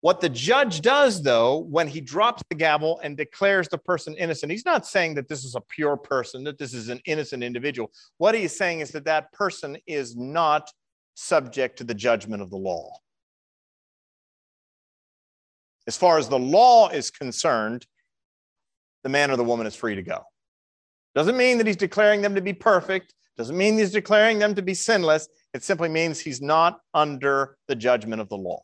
[0.00, 4.50] What the judge does, though, when he drops the gavel and declares the person innocent,
[4.50, 7.92] he's not saying that this is a pure person, that this is an innocent individual.
[8.16, 10.70] What he's saying is that that person is not
[11.12, 12.94] subject to the judgment of the law.
[15.86, 17.86] As far as the law is concerned,
[19.02, 20.22] the man or the woman is free to go.
[21.14, 24.62] Doesn't mean that he's declaring them to be perfect, doesn't mean he's declaring them to
[24.62, 25.28] be sinless.
[25.52, 28.62] It simply means he's not under the judgment of the law.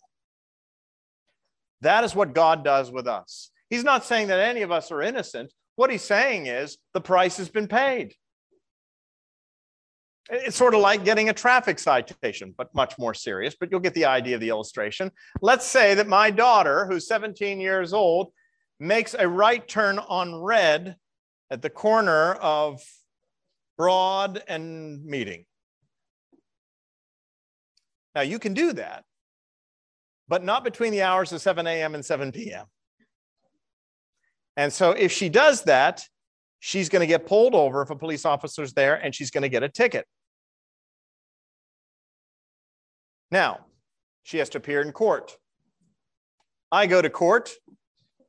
[1.80, 3.50] That is what God does with us.
[3.70, 5.52] He's not saying that any of us are innocent.
[5.74, 8.14] What he's saying is the price has been paid.
[10.30, 13.94] It's sort of like getting a traffic citation, but much more serious, but you'll get
[13.94, 15.10] the idea of the illustration.
[15.40, 18.32] Let's say that my daughter, who's 17 years old,
[18.78, 20.94] makes a right turn on red
[21.50, 22.80] at the corner of
[23.78, 25.46] Broad and Meeting.
[28.14, 29.04] Now, you can do that
[30.28, 31.94] but not between the hours of 7 a.m.
[31.94, 32.66] and 7 p.m.
[34.56, 36.02] And so if she does that,
[36.60, 39.48] she's going to get pulled over if a police officer's there and she's going to
[39.48, 40.04] get a ticket.
[43.30, 43.66] Now,
[44.22, 45.36] she has to appear in court.
[46.70, 47.50] I go to court.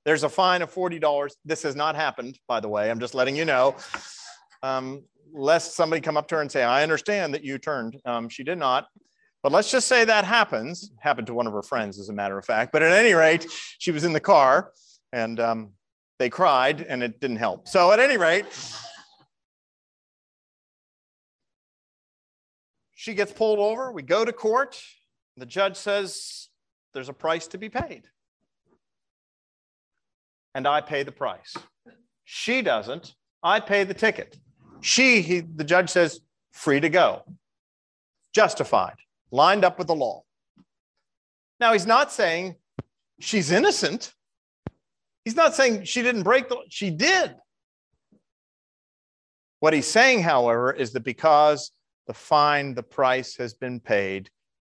[0.05, 1.31] There's a fine of $40.
[1.43, 2.89] This has not happened, by the way.
[2.89, 3.75] I'm just letting you know.
[4.61, 5.03] Um,
[5.33, 7.97] lest somebody come up to her and say, I understand that you turned.
[8.05, 8.87] Um, she did not.
[9.41, 10.91] But let's just say that happens.
[10.99, 12.71] Happened to one of her friends, as a matter of fact.
[12.73, 13.45] But at any rate,
[13.77, 14.71] she was in the car
[15.13, 15.71] and um,
[16.17, 17.67] they cried and it didn't help.
[17.67, 18.45] So at any rate,
[22.95, 23.91] she gets pulled over.
[23.93, 24.81] We go to court.
[25.37, 26.49] The judge says
[26.93, 28.03] there's a price to be paid.
[30.53, 31.55] And I pay the price.
[32.25, 33.15] She doesn't.
[33.41, 34.37] I pay the ticket.
[34.81, 36.21] She, he, the judge says,
[36.51, 37.23] free to go.
[38.33, 38.95] Justified
[39.31, 40.23] lined up with the law.
[41.59, 42.55] Now, he's not saying
[43.19, 44.13] she's innocent.
[45.25, 46.61] He's not saying she didn't break the law.
[46.69, 47.35] She did.
[49.59, 51.71] What he's saying, however, is that because
[52.07, 54.29] the fine, the price has been paid,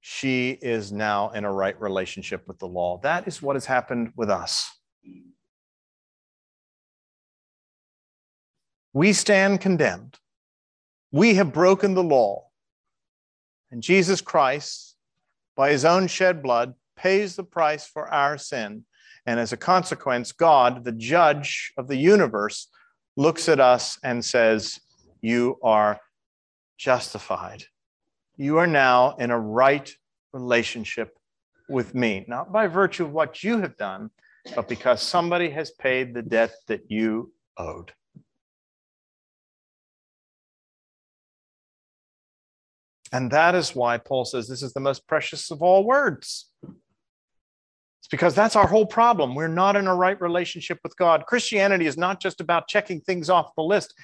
[0.00, 2.98] she is now in a right relationship with the law.
[3.02, 4.70] That is what has happened with us.
[8.92, 10.18] We stand condemned.
[11.12, 12.46] We have broken the law.
[13.70, 14.96] And Jesus Christ,
[15.56, 18.84] by his own shed blood, pays the price for our sin.
[19.26, 22.68] And as a consequence, God, the judge of the universe,
[23.16, 24.80] looks at us and says,
[25.20, 26.00] You are
[26.78, 27.64] justified.
[28.36, 29.92] You are now in a right
[30.32, 31.16] relationship
[31.68, 34.10] with me, not by virtue of what you have done,
[34.56, 37.92] but because somebody has paid the debt that you owed.
[43.12, 46.50] And that is why Paul says this is the most precious of all words.
[46.62, 49.34] It's because that's our whole problem.
[49.34, 51.26] We're not in a right relationship with God.
[51.26, 53.94] Christianity is not just about checking things off the list.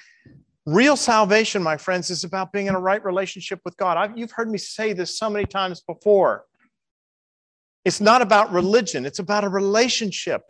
[0.66, 3.96] Real salvation, my friends, is about being in a right relationship with God.
[3.96, 6.44] I've, you've heard me say this so many times before.
[7.84, 10.42] It's not about religion, it's about a relationship.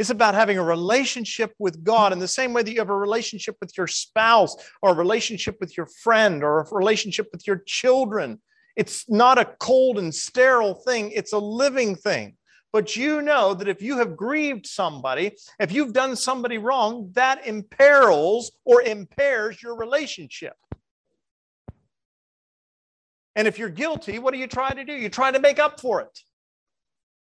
[0.00, 2.96] It's about having a relationship with God in the same way that you have a
[2.96, 7.62] relationship with your spouse or a relationship with your friend or a relationship with your
[7.66, 8.40] children.
[8.76, 12.38] It's not a cold and sterile thing, it's a living thing.
[12.72, 17.46] But you know that if you have grieved somebody, if you've done somebody wrong, that
[17.46, 20.54] imperils or impairs your relationship.
[23.36, 24.94] And if you're guilty, what do you try to do?
[24.94, 26.20] You try to make up for it.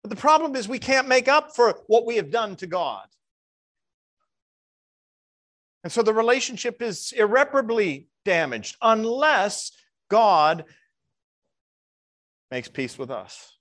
[0.07, 3.09] But the problem is we can't make up for what we have done to God.
[5.83, 9.73] And so the relationship is irreparably damaged unless
[10.09, 10.65] God
[12.53, 13.59] makes peace with us.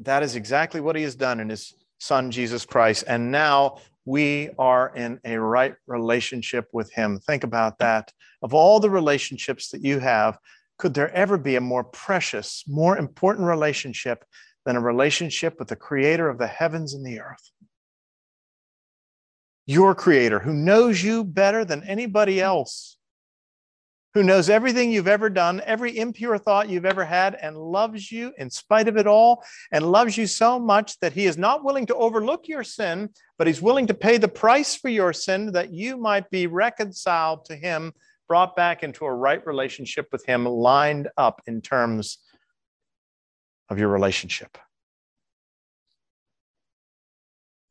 [0.00, 3.04] That is exactly what he has done in his son, Jesus Christ.
[3.06, 7.20] And now we are in a right relationship with him.
[7.20, 8.12] Think about that.
[8.42, 10.36] Of all the relationships that you have,
[10.80, 14.24] could there ever be a more precious, more important relationship
[14.64, 17.50] than a relationship with the creator of the heavens and the earth?
[19.66, 22.96] Your creator who knows you better than anybody else,
[24.14, 28.32] who knows everything you've ever done, every impure thought you've ever had, and loves you
[28.38, 31.86] in spite of it all, and loves you so much that he is not willing
[31.86, 35.72] to overlook your sin, but he's willing to pay the price for your sin that
[35.72, 37.92] you might be reconciled to him
[38.30, 42.18] brought back into a right relationship with Him, lined up in terms
[43.68, 44.56] of your relationship.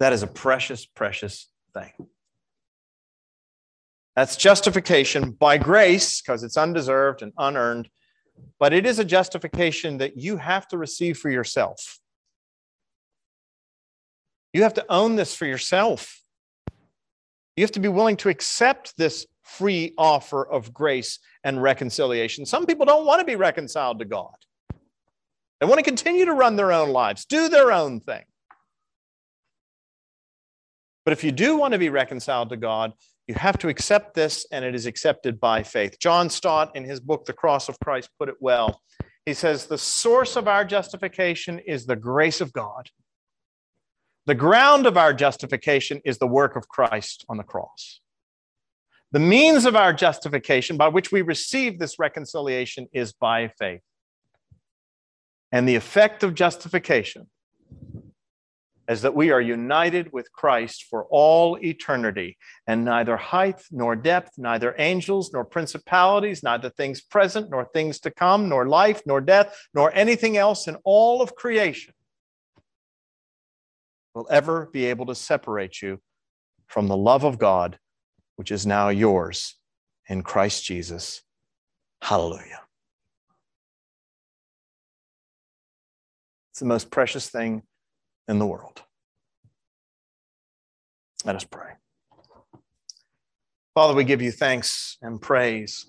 [0.01, 1.93] That is a precious, precious thing.
[4.17, 7.89] That's justification by grace, because it's undeserved and unearned,
[8.59, 11.99] but it is a justification that you have to receive for yourself.
[14.51, 16.21] You have to own this for yourself.
[17.55, 19.25] You have to be willing to accept this
[19.57, 22.45] free offer of grace and reconciliation.
[22.45, 24.35] Some people don't want to be reconciled to God.
[25.59, 28.23] They want to continue to run their own lives, do their own thing.
[31.03, 32.93] But if you do want to be reconciled to God,
[33.27, 35.99] you have to accept this, and it is accepted by faith.
[35.99, 38.81] John Stott, in his book, The Cross of Christ, put it well.
[39.25, 42.89] He says, The source of our justification is the grace of God.
[44.25, 48.01] The ground of our justification is the work of Christ on the cross.
[49.11, 53.81] The means of our justification by which we receive this reconciliation is by faith.
[55.51, 57.27] And the effect of justification
[58.87, 62.37] is that we are united with Christ for all eternity,
[62.67, 68.11] and neither height nor depth, neither angels nor principalities, neither things present nor things to
[68.11, 71.93] come, nor life nor death, nor anything else in all of creation
[74.15, 75.99] will ever be able to separate you
[76.67, 77.77] from the love of God
[78.39, 79.55] which is now yours
[80.07, 81.23] in Christ Jesus.
[82.01, 82.61] Hallelujah.
[86.53, 87.63] It's the most precious thing
[88.29, 88.81] in the world.
[91.25, 91.73] Let us pray.
[93.75, 95.85] Father, we give you thanks and praise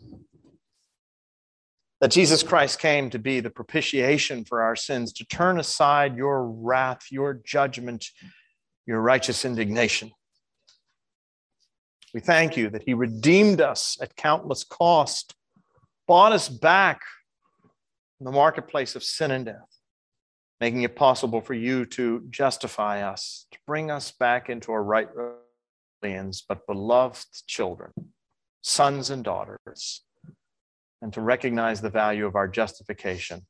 [2.01, 6.49] that Jesus Christ came to be the propitiation for our sins, to turn aside your
[6.49, 8.07] wrath, your judgment,
[8.87, 10.11] your righteous indignation.
[12.13, 15.35] We thank you that He redeemed us at countless cost,
[16.09, 17.01] bought us back
[18.19, 19.79] from the marketplace of sin and death,
[20.61, 25.09] making it possible for you to justify us, to bring us back into our right
[26.03, 27.93] aliens, but beloved children,
[28.63, 30.03] sons and daughters,
[31.01, 33.47] and to recognize the value of our justification